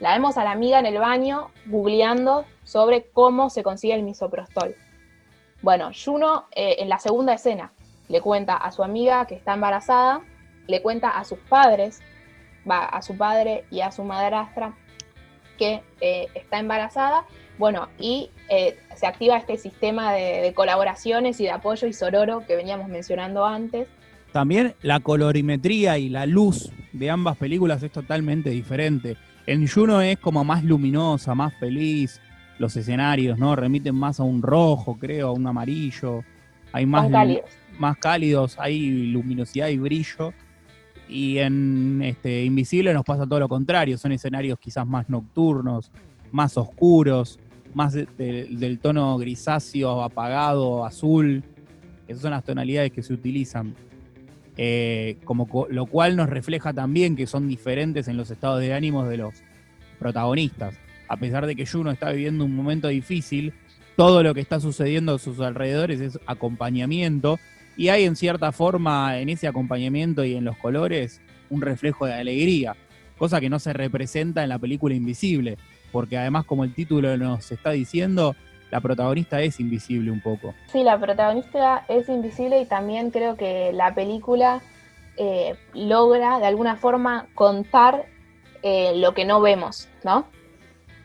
la 0.00 0.12
vemos 0.14 0.36
a 0.36 0.44
la 0.44 0.50
amiga 0.50 0.78
en 0.78 0.86
el 0.86 0.98
baño 0.98 1.50
googleando 1.66 2.44
sobre 2.64 3.10
cómo 3.10 3.50
se 3.50 3.62
consigue 3.62 3.94
el 3.94 4.02
misoprostol. 4.02 4.74
Bueno, 5.62 5.90
Juno 5.92 6.46
eh, 6.52 6.76
en 6.80 6.88
la 6.88 6.98
segunda 6.98 7.34
escena 7.34 7.72
le 8.08 8.20
cuenta 8.20 8.56
a 8.56 8.72
su 8.72 8.82
amiga 8.82 9.26
que 9.26 9.36
está 9.36 9.54
embarazada, 9.54 10.22
le 10.66 10.82
cuenta 10.82 11.10
a 11.10 11.24
sus 11.24 11.38
padres, 11.38 12.02
va 12.68 12.84
a 12.84 13.00
su 13.02 13.16
padre 13.16 13.64
y 13.70 13.80
a 13.80 13.92
su 13.92 14.02
madrastra 14.02 14.74
que 15.56 15.82
eh, 16.00 16.26
está 16.34 16.58
embarazada, 16.58 17.24
bueno, 17.58 17.88
y 17.98 18.30
eh, 18.48 18.78
se 18.96 19.06
activa 19.06 19.36
este 19.36 19.56
sistema 19.56 20.12
de, 20.12 20.40
de, 20.40 20.54
colaboraciones 20.54 21.38
y 21.38 21.44
de 21.44 21.52
apoyo 21.52 21.86
y 21.86 21.92
sororo 21.92 22.44
que 22.44 22.56
veníamos 22.56 22.88
mencionando 22.88 23.44
antes. 23.44 23.86
También 24.32 24.74
la 24.82 25.00
colorimetría 25.00 25.98
y 25.98 26.08
la 26.08 26.24
luz 26.24 26.70
de 26.92 27.10
ambas 27.10 27.36
películas 27.36 27.82
es 27.82 27.92
totalmente 27.92 28.50
diferente. 28.50 29.16
En 29.46 29.68
Juno 29.68 30.00
es 30.00 30.18
como 30.18 30.42
más 30.42 30.64
luminosa, 30.64 31.34
más 31.34 31.54
feliz. 31.54 32.20
Los 32.58 32.76
escenarios, 32.76 33.38
¿no? 33.38 33.56
Remiten 33.56 33.94
más 33.94 34.20
a 34.20 34.22
un 34.22 34.40
rojo, 34.40 34.96
creo, 34.98 35.28
a 35.28 35.32
un 35.32 35.46
amarillo. 35.46 36.22
Hay 36.72 36.86
más, 36.86 37.10
cálidos. 37.10 37.50
más 37.78 37.98
cálidos, 37.98 38.56
hay 38.58 39.10
luminosidad 39.12 39.68
y 39.68 39.78
brillo. 39.78 40.32
Y 41.08 41.38
en 41.38 42.00
este, 42.02 42.44
Invisible 42.44 42.94
nos 42.94 43.04
pasa 43.04 43.26
todo 43.26 43.40
lo 43.40 43.48
contrario. 43.48 43.98
Son 43.98 44.12
escenarios 44.12 44.58
quizás 44.58 44.86
más 44.86 45.10
nocturnos, 45.10 45.90
más 46.30 46.56
oscuros, 46.56 47.38
más 47.74 47.92
del 47.92 48.78
tono 48.80 49.18
grisáceo, 49.18 50.02
apagado, 50.02 50.86
azul. 50.86 51.42
Esas 52.06 52.22
son 52.22 52.30
las 52.30 52.44
tonalidades 52.44 52.92
que 52.92 53.02
se 53.02 53.12
utilizan. 53.12 53.74
Eh, 54.56 55.16
como, 55.24 55.66
lo 55.70 55.86
cual 55.86 56.16
nos 56.16 56.28
refleja 56.28 56.72
también 56.72 57.16
que 57.16 57.26
son 57.26 57.48
diferentes 57.48 58.06
en 58.08 58.16
los 58.16 58.30
estados 58.30 58.60
de 58.60 58.74
ánimos 58.74 59.08
de 59.08 59.16
los 59.16 59.34
protagonistas. 59.98 60.74
A 61.08 61.16
pesar 61.16 61.46
de 61.46 61.56
que 61.56 61.66
Juno 61.66 61.90
está 61.90 62.10
viviendo 62.10 62.44
un 62.44 62.54
momento 62.54 62.88
difícil, 62.88 63.54
todo 63.96 64.22
lo 64.22 64.34
que 64.34 64.40
está 64.40 64.60
sucediendo 64.60 65.14
a 65.14 65.18
sus 65.18 65.40
alrededores 65.40 66.00
es 66.00 66.18
acompañamiento 66.26 67.38
y 67.76 67.88
hay 67.88 68.04
en 68.04 68.16
cierta 68.16 68.52
forma 68.52 69.18
en 69.18 69.28
ese 69.28 69.46
acompañamiento 69.46 70.24
y 70.24 70.34
en 70.34 70.44
los 70.44 70.56
colores 70.58 71.20
un 71.50 71.60
reflejo 71.60 72.06
de 72.06 72.14
alegría, 72.14 72.76
cosa 73.18 73.40
que 73.40 73.50
no 73.50 73.58
se 73.58 73.72
representa 73.72 74.42
en 74.42 74.48
la 74.48 74.58
película 74.58 74.94
Invisible, 74.94 75.58
porque 75.90 76.16
además 76.16 76.44
como 76.44 76.64
el 76.64 76.74
título 76.74 77.16
nos 77.16 77.52
está 77.52 77.70
diciendo, 77.70 78.34
la 78.72 78.80
protagonista 78.80 79.42
es 79.42 79.60
invisible 79.60 80.10
un 80.10 80.22
poco. 80.22 80.54
Sí, 80.72 80.82
la 80.82 80.98
protagonista 80.98 81.84
es 81.88 82.08
invisible 82.08 82.58
y 82.58 82.64
también 82.64 83.10
creo 83.10 83.36
que 83.36 83.70
la 83.74 83.94
película 83.94 84.62
eh, 85.18 85.56
logra 85.74 86.38
de 86.38 86.46
alguna 86.46 86.76
forma 86.76 87.26
contar 87.34 88.06
eh, 88.62 88.94
lo 88.96 89.12
que 89.12 89.26
no 89.26 89.42
vemos, 89.42 89.90
¿no? 90.04 90.24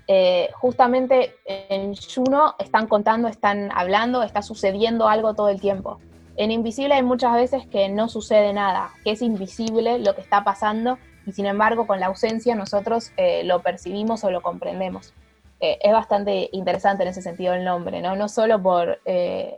Eh, 0.08 0.50
justamente 0.54 1.36
en 1.46 1.94
Juno 1.94 2.56
están 2.58 2.88
contando, 2.88 3.28
están 3.28 3.70
hablando, 3.76 4.24
está 4.24 4.42
sucediendo 4.42 5.10
algo 5.10 5.34
todo 5.34 5.50
el 5.50 5.60
tiempo. 5.60 6.00
En 6.38 6.52
Invisible 6.52 6.94
hay 6.94 7.04
muchas 7.04 7.34
veces 7.34 7.68
que 7.68 7.90
no 7.90 8.08
sucede 8.08 8.54
nada, 8.54 8.92
que 9.04 9.12
es 9.12 9.22
invisible 9.22 10.00
lo 10.00 10.16
que 10.16 10.22
está 10.22 10.46
pasando 10.46 10.98
y 11.26 11.34
sin 11.34 11.48
embargo 11.48 11.86
con 11.86 12.00
la 12.00 12.06
ausencia 12.06 12.56
nosotros 12.56 13.12
lo 13.44 13.62
percibimos 13.62 14.24
o 14.24 14.32
lo 14.32 14.42
comprendemos. 14.42 15.14
Eh, 15.60 15.80
es 15.82 15.92
bastante 15.92 16.50
interesante 16.52 17.04
en 17.04 17.10
ese 17.10 17.22
sentido 17.22 17.54
el 17.54 17.64
nombre, 17.64 18.02
¿no? 18.02 18.16
No 18.16 18.30
solo 18.30 18.62
por 18.62 19.00
eh, 19.06 19.58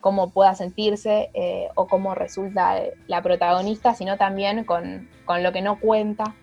cómo 0.00 0.30
pueda 0.30 0.54
sentirse 0.54 1.30
eh, 1.32 1.68
o 1.76 1.86
cómo 1.86 2.14
resulta 2.14 2.80
la 3.06 3.22
protagonista, 3.22 3.94
sino 3.94 4.16
también 4.16 4.64
con, 4.64 5.08
lo 5.40 5.52
que 5.52 5.62
no 5.62 5.78
cuenta 5.78 6.34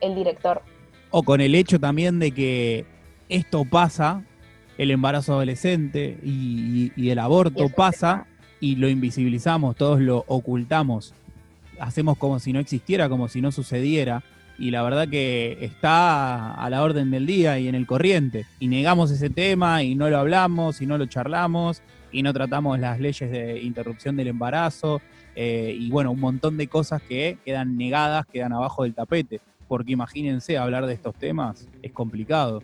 el 0.00 0.14
director. 0.14 0.62
O 1.10 1.24
con 1.24 1.40
el 1.40 1.56
hecho 1.56 1.80
también 1.80 2.20
de 2.20 2.30
que 2.30 2.86
esto 3.28 3.64
pasa, 3.64 4.22
el 4.76 4.92
embarazo 4.92 5.32
adolescente 5.32 6.16
y, 6.22 6.92
el 7.10 7.18
aborto 7.18 7.68
pasa 7.68 8.26
y 8.60 8.76
lo 8.76 8.88
invisibilizamos, 8.88 9.74
todos 9.74 10.00
lo 10.00 10.24
ocultamos, 10.28 11.14
hacemos 11.80 12.16
como 12.18 12.38
si 12.38 12.52
no 12.52 12.60
existiera, 12.60 13.08
como 13.08 13.26
si 13.26 13.40
no 13.40 13.50
sucediera 13.50 14.22
y 14.58 14.72
la 14.72 14.82
verdad 14.82 15.08
que 15.08 15.56
está 15.60 16.52
a 16.52 16.68
la 16.68 16.82
orden 16.82 17.10
del 17.10 17.26
día 17.26 17.58
y 17.58 17.68
en 17.68 17.76
el 17.76 17.86
corriente. 17.86 18.46
Y 18.58 18.66
negamos 18.66 19.10
ese 19.10 19.30
tema 19.30 19.84
y 19.84 19.94
no 19.94 20.10
lo 20.10 20.18
hablamos 20.18 20.82
y 20.82 20.86
no 20.86 20.98
lo 20.98 21.06
charlamos 21.06 21.82
y 22.10 22.22
no 22.22 22.32
tratamos 22.32 22.78
las 22.80 22.98
leyes 22.98 23.30
de 23.30 23.60
interrupción 23.62 24.16
del 24.16 24.28
embarazo 24.28 25.00
eh, 25.36 25.76
y 25.78 25.88
bueno, 25.90 26.10
un 26.10 26.18
montón 26.18 26.56
de 26.56 26.66
cosas 26.66 27.00
que 27.00 27.38
quedan 27.44 27.76
negadas, 27.76 28.26
quedan 28.26 28.52
abajo 28.52 28.82
del 28.82 28.94
tapete. 28.94 29.40
Porque 29.68 29.92
imagínense, 29.92 30.58
hablar 30.58 30.86
de 30.86 30.94
estos 30.94 31.14
temas 31.14 31.68
es 31.82 31.92
complicado. 31.92 32.60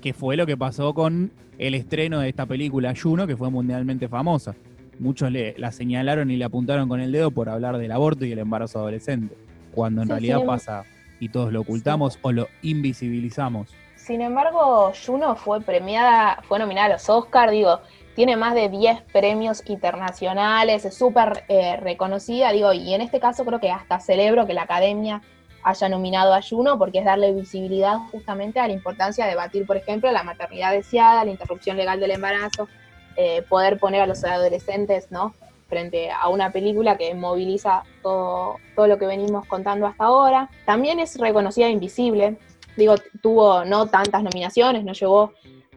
Que 0.00 0.12
fue 0.12 0.36
lo 0.36 0.46
que 0.46 0.56
pasó 0.56 0.94
con 0.94 1.32
el 1.58 1.74
estreno 1.74 2.20
de 2.20 2.28
esta 2.28 2.46
película 2.46 2.94
Juno, 3.00 3.26
que 3.26 3.36
fue 3.36 3.50
mundialmente 3.50 4.08
famosa. 4.08 4.54
Muchos 5.00 5.32
le, 5.32 5.56
la 5.58 5.72
señalaron 5.72 6.30
y 6.30 6.36
le 6.36 6.44
apuntaron 6.44 6.88
con 6.88 7.00
el 7.00 7.10
dedo 7.10 7.32
por 7.32 7.48
hablar 7.48 7.78
del 7.78 7.90
aborto 7.90 8.24
y 8.24 8.32
el 8.32 8.38
embarazo 8.38 8.78
adolescente, 8.78 9.34
cuando 9.74 10.02
en 10.02 10.08
realidad 10.08 10.44
pasa 10.44 10.84
y 11.22 11.28
todos 11.28 11.52
lo 11.52 11.60
ocultamos 11.60 12.18
o 12.22 12.32
lo 12.32 12.48
invisibilizamos. 12.62 13.68
Sin 13.94 14.22
embargo, 14.22 14.92
Juno 15.06 15.36
fue 15.36 15.60
premiada, 15.60 16.42
fue 16.48 16.58
nominada 16.58 16.86
a 16.86 16.92
los 16.94 17.08
Oscars, 17.08 17.52
digo, 17.52 17.78
tiene 18.16 18.36
más 18.36 18.56
de 18.56 18.68
10 18.68 19.02
premios 19.12 19.62
internacionales, 19.66 20.84
es 20.84 20.94
súper 20.96 21.44
eh, 21.46 21.76
reconocida, 21.76 22.50
digo, 22.50 22.72
y 22.72 22.92
en 22.92 23.02
este 23.02 23.20
caso 23.20 23.44
creo 23.44 23.60
que 23.60 23.70
hasta 23.70 24.00
celebro 24.00 24.48
que 24.48 24.52
la 24.52 24.62
academia 24.62 25.22
haya 25.62 25.88
nominado 25.88 26.34
a 26.34 26.42
Juno 26.42 26.76
porque 26.76 26.98
es 26.98 27.04
darle 27.04 27.32
visibilidad 27.32 27.98
justamente 28.10 28.58
a 28.58 28.66
la 28.66 28.72
importancia 28.72 29.24
de 29.24 29.30
debatir, 29.30 29.64
por 29.64 29.76
ejemplo, 29.76 30.10
la 30.10 30.24
maternidad 30.24 30.72
deseada, 30.72 31.24
la 31.24 31.30
interrupción 31.30 31.76
legal 31.76 32.00
del 32.00 32.10
embarazo, 32.10 32.66
eh, 33.14 33.42
poder 33.48 33.78
poner 33.78 34.02
a 34.02 34.06
los 34.08 34.24
adolescentes, 34.24 35.12
¿no? 35.12 35.34
Frente 35.72 36.10
a 36.10 36.28
una 36.28 36.52
película 36.52 36.98
que 36.98 37.14
moviliza 37.14 37.82
todo, 38.02 38.56
todo 38.76 38.86
lo 38.86 38.98
que 38.98 39.06
venimos 39.06 39.46
contando 39.46 39.86
hasta 39.86 40.04
ahora. 40.04 40.50
También 40.66 40.98
es 40.98 41.18
reconocida 41.18 41.70
Invisible, 41.70 42.36
digo, 42.76 42.96
tuvo 43.22 43.64
no 43.64 43.86
tantas 43.86 44.22
nominaciones, 44.22 44.84
no 44.84 44.92
llegó 44.92 45.32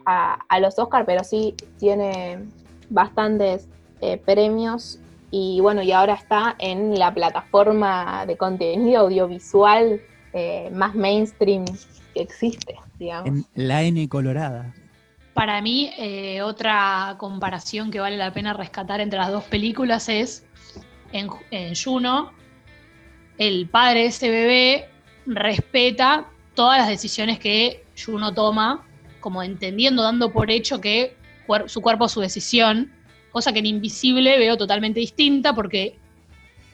a, 0.05 0.60
los 0.60 0.77
Oscars, 0.77 1.05
pero 1.05 1.23
sí 1.23 1.55
tiene 1.79 2.39
bastantes 2.89 3.69
eh, 4.01 4.17
premios 4.17 4.99
y 5.31 5.62
bueno, 5.62 5.81
y 5.81 5.93
ahora 5.93 6.15
está 6.15 6.55
en 6.60 6.99
la 6.99 7.13
plataforma 7.13 8.25
de 8.25 8.36
contenido 8.36 8.99
audiovisual 8.99 10.01
eh, 10.34 10.69
más 10.73 10.93
mainstream 10.93 11.63
que 12.13 12.21
existe, 12.21 12.75
la 13.55 13.84
N 13.84 14.10
colorada. 14.10 14.73
Para 15.36 15.62
mí, 15.62 15.91
eh, 15.98 16.41
otra 16.41 17.15
comparación 17.17 17.91
que 17.91 18.00
vale 18.00 18.15
la 18.15 18.32
pena 18.32 18.54
rescatar 18.54 19.02
entre 19.02 19.19
las 19.19 19.32
dos 19.32 19.43
películas 19.43 20.08
es 20.08 20.45
en, 21.12 21.28
en 21.52 21.76
Juno, 21.76 22.32
el 23.38 23.67
padre 23.67 24.04
de 24.04 24.06
ese 24.06 24.30
bebé 24.30 24.89
respeta 25.26 26.26
todas 26.54 26.78
las 26.78 26.88
decisiones 26.88 27.38
que 27.38 27.84
Juno 28.02 28.34
toma, 28.34 28.88
como 29.19 29.43
entendiendo, 29.43 30.04
dando 30.04 30.32
por 30.32 30.50
hecho 30.50 30.80
que 30.80 31.17
su 31.65 31.82
cuerpo 31.82 32.06
es 32.06 32.13
su 32.13 32.21
decisión, 32.21 32.93
cosa 33.34 33.52
que 33.52 33.60
en 33.60 33.65
Invisible 33.65 34.39
veo 34.39 34.56
totalmente 34.56 35.02
distinta 35.02 35.54
porque 35.54 36.00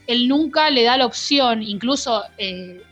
él 0.06 0.28
nunca 0.28 0.70
le 0.70 0.84
da 0.84 0.98
la 0.98 1.08
opción, 1.08 1.64
incluso 1.64 2.24
eh, 2.38 2.84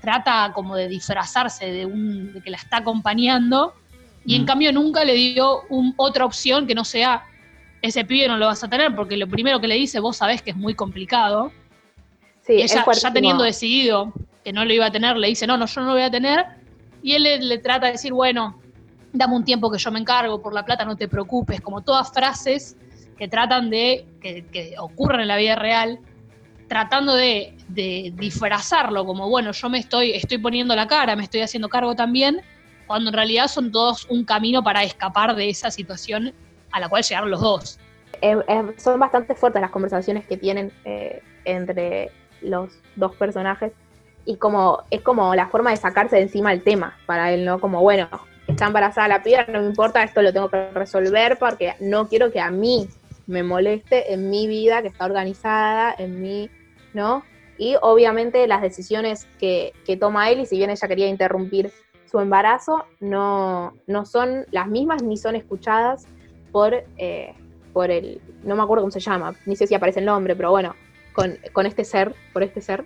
trata 0.00 0.50
como 0.52 0.74
de 0.74 0.88
disfrazarse 0.88 1.66
de, 1.66 1.86
un, 1.86 2.32
de 2.32 2.40
que 2.40 2.50
la 2.50 2.56
está 2.56 2.78
acompañando, 2.78 3.74
y 4.24 4.36
en 4.36 4.42
Mm. 4.42 4.46
cambio 4.46 4.72
nunca 4.72 5.04
le 5.04 5.14
dio 5.14 5.62
un- 5.68 5.94
otra 5.96 6.24
opción 6.24 6.66
que 6.66 6.74
no 6.74 6.84
sea 6.84 7.24
ese 7.82 8.04
pibe 8.04 8.26
no 8.28 8.38
lo 8.38 8.46
vas 8.46 8.64
a 8.64 8.68
tener, 8.70 8.94
porque 8.96 9.16
lo 9.16 9.28
primero 9.28 9.60
que 9.60 9.68
le 9.68 9.74
dice, 9.74 10.00
vos 10.00 10.16
sabés 10.16 10.40
que 10.40 10.50
es 10.50 10.56
muy 10.56 10.74
complicado. 10.74 11.52
Sí, 12.40 12.54
Y 12.54 12.62
ella, 12.62 12.84
ya 12.90 13.12
teniendo 13.12 13.44
decidido 13.44 14.12
que 14.42 14.52
no 14.54 14.64
lo 14.64 14.72
iba 14.72 14.86
a 14.86 14.90
tener, 14.90 15.16
le 15.18 15.28
dice, 15.28 15.46
no, 15.46 15.58
no, 15.58 15.66
yo 15.66 15.80
no 15.82 15.88
lo 15.88 15.92
voy 15.92 16.02
a 16.02 16.10
tener. 16.10 16.46
Y 17.02 17.12
él 17.12 17.22
le, 17.24 17.38
le 17.42 17.58
trata 17.58 17.86
de 17.86 17.92
decir, 17.92 18.14
bueno, 18.14 18.58
dame 19.12 19.34
un 19.36 19.44
tiempo 19.44 19.70
que 19.70 19.76
yo 19.78 19.90
me 19.90 20.00
encargo, 20.00 20.40
por 20.40 20.54
la 20.54 20.64
plata 20.64 20.86
no 20.86 20.96
te 20.96 21.08
preocupes, 21.08 21.60
como 21.60 21.82
todas 21.82 22.10
frases 22.10 22.76
que 23.18 23.28
tratan 23.28 23.68
de, 23.68 24.06
que, 24.20 24.46
que 24.50 24.74
ocurren 24.78 25.20
en 25.20 25.28
la 25.28 25.36
vida 25.36 25.54
real, 25.54 25.98
tratando 26.68 27.14
de, 27.14 27.54
de 27.68 28.12
disfrazarlo, 28.16 29.04
como, 29.04 29.28
bueno, 29.28 29.52
yo 29.52 29.68
me 29.68 29.78
estoy, 29.78 30.12
estoy 30.12 30.38
poniendo 30.38 30.74
la 30.74 30.86
cara, 30.86 31.14
me 31.16 31.22
estoy 31.24 31.42
haciendo 31.42 31.68
cargo 31.68 31.94
también, 31.94 32.40
cuando 32.86 33.10
en 33.10 33.14
realidad 33.14 33.48
son 33.48 33.72
todos 33.72 34.06
un 34.10 34.24
camino 34.24 34.62
para 34.62 34.82
escapar 34.82 35.34
de 35.34 35.48
esa 35.48 35.70
situación 35.70 36.32
a 36.70 36.80
la 36.80 36.88
cual 36.88 37.02
llegaron 37.02 37.30
los 37.30 37.40
dos. 37.40 37.78
Eh, 38.20 38.36
eh, 38.48 38.74
son 38.78 38.98
bastante 38.98 39.34
fuertes 39.34 39.60
las 39.60 39.70
conversaciones 39.70 40.26
que 40.26 40.36
tienen 40.36 40.72
eh, 40.84 41.22
entre 41.44 42.10
los 42.40 42.70
dos 42.96 43.14
personajes 43.16 43.72
y 44.24 44.36
como 44.36 44.82
es 44.90 45.02
como 45.02 45.34
la 45.34 45.48
forma 45.48 45.70
de 45.70 45.76
sacarse 45.76 46.16
de 46.16 46.22
encima 46.22 46.52
el 46.52 46.62
tema 46.62 46.96
para 47.06 47.32
él, 47.32 47.44
¿no? 47.44 47.60
Como, 47.60 47.80
bueno, 47.80 48.08
está 48.46 48.66
embarazada 48.66 49.08
la 49.08 49.22
piba, 49.22 49.44
no 49.48 49.60
me 49.60 49.66
importa, 49.66 50.02
esto 50.02 50.22
lo 50.22 50.32
tengo 50.32 50.48
que 50.48 50.70
resolver 50.70 51.38
porque 51.38 51.74
no 51.80 52.08
quiero 52.08 52.32
que 52.32 52.40
a 52.40 52.50
mí 52.50 52.88
me 53.26 53.42
moleste 53.42 54.12
en 54.12 54.30
mi 54.30 54.46
vida 54.46 54.82
que 54.82 54.88
está 54.88 55.04
organizada, 55.04 55.94
en 55.98 56.20
mi, 56.22 56.50
¿no? 56.92 57.24
Y 57.56 57.76
obviamente 57.82 58.46
las 58.46 58.62
decisiones 58.62 59.26
que, 59.38 59.72
que 59.86 59.96
toma 59.96 60.30
él, 60.30 60.40
y 60.40 60.46
si 60.46 60.56
bien 60.56 60.70
ella 60.70 60.88
quería 60.88 61.08
interrumpir 61.08 61.72
su 62.14 62.20
embarazo, 62.20 62.84
no, 63.00 63.72
no 63.88 64.06
son 64.06 64.46
las 64.52 64.68
mismas 64.68 65.02
ni 65.02 65.16
son 65.16 65.34
escuchadas 65.34 66.06
por, 66.52 66.84
eh, 66.96 67.34
por 67.72 67.90
el, 67.90 68.20
no 68.44 68.54
me 68.54 68.62
acuerdo 68.62 68.82
cómo 68.84 68.92
se 68.92 69.00
llama, 69.00 69.34
ni 69.46 69.56
sé 69.56 69.66
si 69.66 69.74
aparece 69.74 69.98
el 69.98 70.06
nombre, 70.06 70.36
pero 70.36 70.52
bueno, 70.52 70.76
con, 71.12 71.34
con 71.52 71.66
este 71.66 71.82
ser, 71.82 72.14
por 72.32 72.44
este 72.44 72.60
ser. 72.60 72.84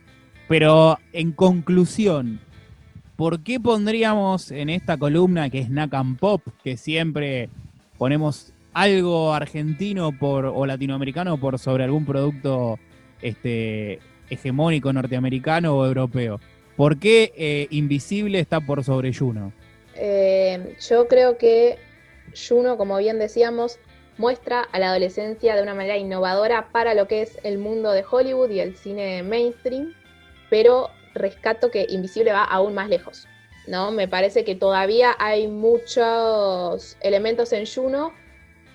Pero 0.48 0.96
en 1.12 1.32
conclusión, 1.32 2.40
¿por 3.16 3.40
qué 3.40 3.60
pondríamos 3.60 4.50
en 4.50 4.70
esta 4.70 4.96
columna 4.96 5.50
que 5.50 5.58
es 5.58 5.68
Nakam 5.68 6.16
Pop, 6.16 6.40
que 6.64 6.78
siempre 6.78 7.50
ponemos 7.98 8.54
algo 8.72 9.34
argentino 9.34 10.12
por, 10.12 10.46
o 10.46 10.64
latinoamericano 10.64 11.36
por 11.36 11.58
sobre 11.58 11.84
algún 11.84 12.06
producto 12.06 12.78
este, 13.20 13.98
hegemónico 14.30 14.90
norteamericano 14.90 15.76
o 15.76 15.84
europeo? 15.84 16.40
¿Por 16.78 17.00
qué 17.00 17.32
eh, 17.36 17.66
Invisible 17.70 18.38
está 18.38 18.60
por 18.60 18.84
sobre 18.84 19.12
Juno? 19.12 19.52
Eh, 19.96 20.76
yo 20.88 21.08
creo 21.08 21.36
que 21.36 21.76
Juno, 22.32 22.76
como 22.76 22.98
bien 22.98 23.18
decíamos, 23.18 23.80
muestra 24.16 24.62
a 24.62 24.78
la 24.78 24.90
adolescencia 24.90 25.56
de 25.56 25.62
una 25.64 25.74
manera 25.74 25.96
innovadora 25.96 26.68
para 26.70 26.94
lo 26.94 27.08
que 27.08 27.22
es 27.22 27.36
el 27.42 27.58
mundo 27.58 27.90
de 27.90 28.04
Hollywood 28.08 28.50
y 28.50 28.60
el 28.60 28.76
cine 28.76 29.24
mainstream, 29.24 29.92
pero 30.50 30.90
rescato 31.14 31.72
que 31.72 31.84
Invisible 31.88 32.30
va 32.30 32.44
aún 32.44 32.74
más 32.74 32.88
lejos. 32.88 33.26
¿no? 33.66 33.90
Me 33.90 34.06
parece 34.06 34.44
que 34.44 34.54
todavía 34.54 35.16
hay 35.18 35.48
muchos 35.48 36.96
elementos 37.00 37.52
en 37.52 37.66
Juno 37.66 38.12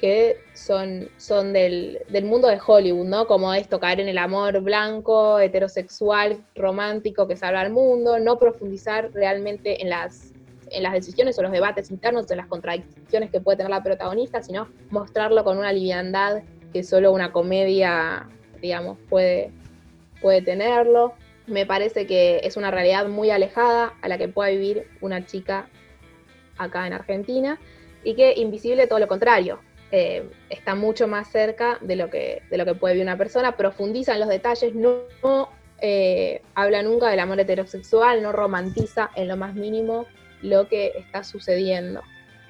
que 0.04 0.36
son, 0.54 1.08
son 1.16 1.54
del, 1.54 2.00
del 2.10 2.26
mundo 2.26 2.50
de 2.50 2.60
Hollywood, 2.60 3.06
¿no? 3.06 3.26
Como 3.26 3.54
esto, 3.54 3.80
caer 3.80 4.02
en 4.02 4.10
el 4.10 4.18
amor 4.18 4.60
blanco, 4.60 5.40
heterosexual, 5.40 6.44
romántico 6.56 7.26
que 7.26 7.38
salva 7.38 7.62
al 7.62 7.72
mundo, 7.72 8.20
no 8.20 8.38
profundizar 8.38 9.14
realmente 9.14 9.82
en 9.82 9.90
las, 9.90 10.34
en 10.72 10.84
las 10.84 10.92
decisiones 10.92 11.40
o 11.40 11.42
los 11.42 11.54
debates 11.54 11.90
internos, 11.90 12.30
en 12.32 12.36
las 12.36 12.48
contradicciones 12.48 13.32
que 13.32 13.40
puede 13.40 13.56
tener 13.56 13.70
la 13.70 13.82
protagonista, 13.82 14.44
sino 14.44 14.68
mostrarlo 14.90 15.46
con 15.46 15.58
una 15.58 15.72
liviandad 15.72 16.44
que 16.74 16.84
solo 16.84 17.14
una 17.14 17.32
comedia, 17.32 18.28
digamos, 18.62 18.98
puede, 19.10 19.52
puede 20.22 20.42
tenerlo. 20.42 21.14
Me 21.48 21.66
parece 21.66 22.06
que 22.06 22.42
es 22.44 22.58
una 22.58 22.72
realidad 22.72 23.08
muy 23.08 23.30
alejada 23.30 23.94
a 24.02 24.10
la 24.10 24.18
que 24.18 24.28
pueda 24.28 24.50
vivir 24.50 24.86
una 25.00 25.26
chica 25.26 25.70
acá 26.58 26.88
en 26.88 26.92
Argentina 26.92 27.58
y 28.04 28.16
que 28.16 28.34
Invisible 28.36 28.86
todo 28.88 29.00
lo 29.00 29.08
contrario, 29.08 29.60
eh, 29.96 30.28
está 30.50 30.74
mucho 30.74 31.08
más 31.08 31.32
cerca 31.32 31.78
de 31.80 31.96
lo, 31.96 32.10
que, 32.10 32.42
de 32.50 32.58
lo 32.58 32.66
que 32.66 32.74
puede 32.74 32.96
vivir 32.96 33.06
una 33.06 33.16
persona, 33.16 33.56
profundiza 33.56 34.14
en 34.14 34.22
los 34.22 34.28
detalles, 34.28 34.74
no, 34.74 35.04
no 35.22 35.50
eh, 35.82 36.42
habla 36.56 36.82
nunca 36.82 37.10
del 37.10 37.20
amor 37.20 37.40
heterosexual, 37.40 38.24
no 38.24 38.32
romantiza 38.32 39.12
en 39.16 39.28
lo 39.28 39.38
más 39.38 39.54
mínimo 39.54 40.08
lo 40.42 40.68
que 40.68 40.94
está 40.98 41.24
sucediendo. 41.24 42.02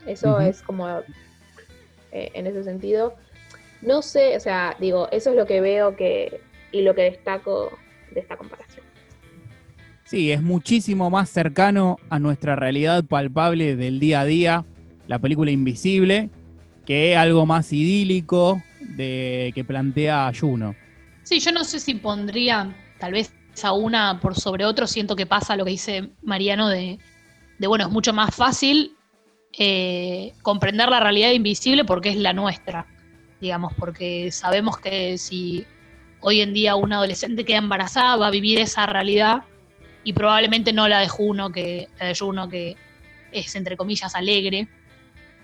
Eso 0.08 0.40
es 0.40 0.62
como 0.62 0.88
eh, 2.14 2.32
en 2.34 2.48
ese 2.48 2.64
sentido. 2.64 3.16
No 3.82 4.02
sé, 4.02 4.38
o 4.38 4.40
sea, 4.40 4.78
digo, 4.80 5.10
eso 5.12 5.32
es 5.32 5.36
lo 5.36 5.46
que 5.46 5.60
veo 5.60 5.98
que 5.98 6.40
y 6.72 6.82
lo 6.82 6.96
que 6.96 7.02
destaco 7.02 7.78
de 8.12 8.22
esta 8.22 8.38
comparación. 8.38 8.86
Sí, 10.06 10.32
es 10.32 10.42
muchísimo 10.42 11.10
más 11.10 11.30
cercano 11.30 11.98
a 12.10 12.20
nuestra 12.20 12.56
realidad 12.56 13.04
palpable 13.04 13.76
del 13.76 14.00
día 14.00 14.22
a 14.22 14.26
día, 14.26 14.66
la 15.08 15.20
película 15.20 15.52
Invisible, 15.52 16.30
que 16.86 17.16
algo 17.16 17.46
más 17.46 17.72
idílico 17.72 18.62
de, 18.80 19.52
que 19.56 19.64
plantea 19.64 20.32
Juno. 20.38 20.76
Sí, 21.24 21.40
yo 21.40 21.52
no 21.52 21.64
sé 21.64 21.80
si 21.80 21.96
pondría 21.96 22.76
tal 23.00 23.14
vez 23.14 23.34
a 23.64 23.74
una 23.74 24.20
por 24.20 24.36
sobre 24.36 24.66
otro, 24.66 24.88
siento 24.88 25.16
que 25.16 25.26
pasa 25.26 25.56
lo 25.56 25.64
que 25.66 25.72
dice 25.72 26.10
Mariano 26.24 26.70
de, 26.70 26.98
de 27.60 27.68
bueno, 27.68 27.86
es 27.86 27.92
mucho 27.92 28.14
más 28.14 28.36
fácil 28.36 28.96
eh, 29.58 30.34
comprender 30.42 30.90
la 30.90 31.00
realidad 31.00 31.32
invisible 31.32 31.86
porque 31.86 32.10
es 32.10 32.18
la 32.18 32.34
nuestra, 32.34 32.88
digamos, 33.40 33.74
porque 33.78 34.32
sabemos 34.32 34.78
que 34.78 35.18
si 35.18 35.66
hoy 36.22 36.42
en 36.42 36.54
día 36.54 36.76
una 36.76 36.98
adolescente 36.98 37.46
queda 37.46 37.58
embarazada 37.58 38.16
va 38.16 38.28
a 38.28 38.32
vivir 38.32 38.60
esa 38.60 38.86
realidad 38.86 39.44
y 40.04 40.14
probablemente 40.14 40.74
no 40.74 40.88
la 40.88 41.00
de 41.00 41.08
Juno, 41.08 41.52
que, 41.52 41.88
la 42.00 42.08
de 42.08 42.16
Juno 42.16 42.50
que 42.50 42.76
es 43.32 43.56
entre 43.56 43.78
comillas 43.78 44.16
alegre 44.16 44.68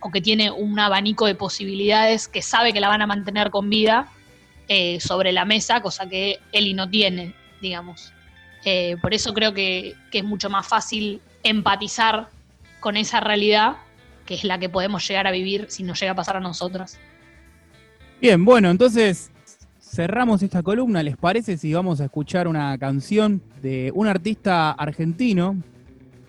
o 0.02 0.12
que 0.12 0.22
tiene 0.22 0.52
un 0.52 0.80
abanico 0.80 1.26
de 1.26 1.36
posibilidades 1.36 2.28
que 2.28 2.42
sabe 2.42 2.74
que 2.74 2.80
la 2.80 2.88
van 2.88 3.02
a 3.02 3.08
mantener 3.08 3.50
con 3.50 3.70
vida 3.70 4.08
eh, 4.68 5.00
sobre 5.00 5.32
la 5.32 5.46
mesa, 5.46 5.82
cosa 5.82 6.08
que 6.08 6.40
Eli 6.52 6.74
no 6.74 6.90
tiene, 6.90 7.34
digamos. 7.62 8.14
Eh, 8.66 8.98
por 9.02 9.14
eso 9.14 9.34
creo 9.34 9.54
que, 9.54 9.96
que 10.12 10.20
es 10.20 10.24
mucho 10.24 10.50
más 10.50 10.68
fácil 10.68 11.22
empatizar 11.44 12.30
con 12.80 12.98
esa 12.98 13.20
realidad 13.20 13.78
que 14.30 14.36
es 14.36 14.44
la 14.44 14.60
que 14.60 14.70
podemos 14.70 15.08
llegar 15.08 15.26
a 15.26 15.32
vivir 15.32 15.66
si 15.70 15.82
nos 15.82 16.00
llega 16.00 16.12
a 16.12 16.16
pasar 16.16 16.38
a 16.38 16.40
nosotras. 16.40 17.00
Bien, 18.22 18.46
bueno, 18.46 18.70
entonces 18.70 19.32
cerramos 19.82 20.44
esta 20.44 20.62
columna. 20.62 21.02
¿Les 21.02 21.18
parece 21.18 21.58
si 21.58 21.74
vamos 21.74 22.00
a 22.00 22.06
escuchar 22.06 22.48
una 22.48 22.78
canción 22.78 23.42
de 23.64 23.92
un 23.96 24.06
artista 24.06 24.70
argentino, 24.72 25.58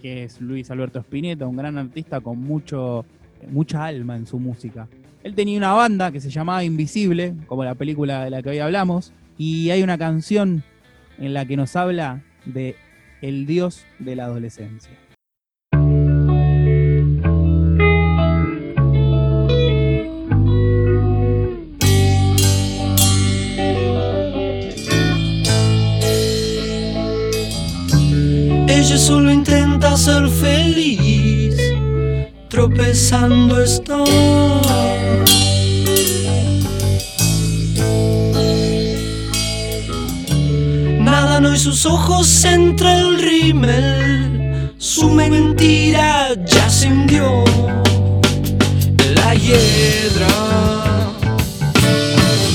que 0.00 0.24
es 0.24 0.40
Luis 0.40 0.70
Alberto 0.70 0.98
Spinetta, 1.00 1.46
un 1.46 1.56
gran 1.56 1.76
artista 1.76 2.22
con 2.22 2.40
mucho, 2.40 3.04
mucha 3.48 3.84
alma 3.84 4.16
en 4.16 4.26
su 4.26 4.38
música? 4.38 4.88
Él 5.22 5.34
tenía 5.34 5.58
una 5.58 5.72
banda 5.72 6.10
que 6.12 6.20
se 6.20 6.30
llamaba 6.30 6.64
Invisible, 6.64 7.34
como 7.46 7.64
la 7.64 7.74
película 7.74 8.24
de 8.24 8.30
la 8.30 8.42
que 8.42 8.50
hoy 8.50 8.58
hablamos, 8.58 9.12
y 9.36 9.70
hay 9.70 9.82
una 9.82 9.98
canción 9.98 10.62
en 11.18 11.34
la 11.34 11.44
que 11.44 11.56
nos 11.56 11.76
habla 11.76 12.22
de 12.46 12.76
el 13.20 13.46
dios 13.46 13.84
de 13.98 14.16
la 14.16 14.24
adolescencia. 14.24 14.92
Ella 28.68 28.96
solo 28.96 29.30
intenta 29.30 29.96
ser 29.96 30.26
feliz, 30.28 31.00
tropezando 32.60 33.56
no 41.40 41.54
y 41.54 41.58
sus 41.58 41.86
ojos 41.86 42.44
entre 42.44 42.98
el 42.98 43.18
rímel, 43.18 44.74
su 44.76 45.08
mentira 45.08 46.34
ya 46.44 46.68
se 46.68 46.88
hundió. 46.88 47.44
El 48.98 49.14
piedra. 49.40 50.28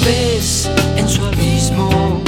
Ves 0.06 0.70
en 0.98 1.10
su 1.10 1.26
abismo, 1.26 2.22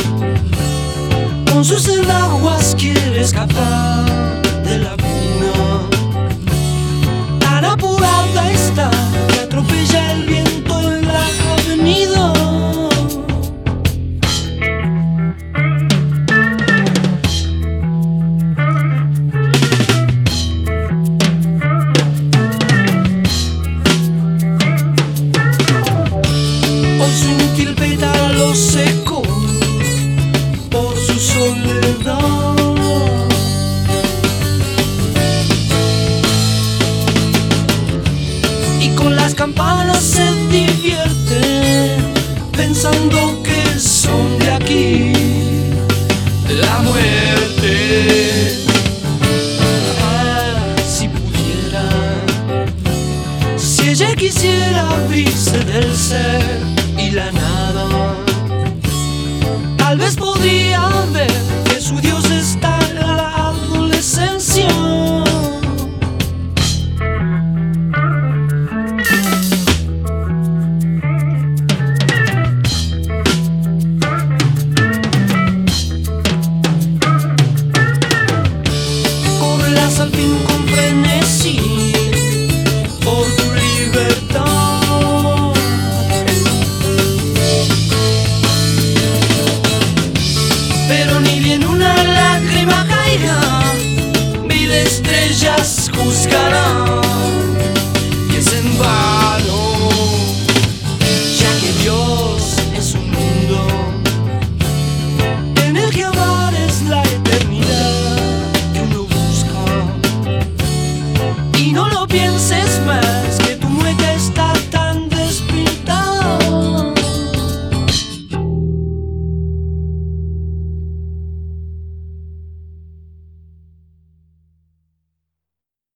con 1.51 1.63
sus 1.63 1.87
enaguas 1.87 2.75
quiere 2.75 3.21
escapar 3.21 4.36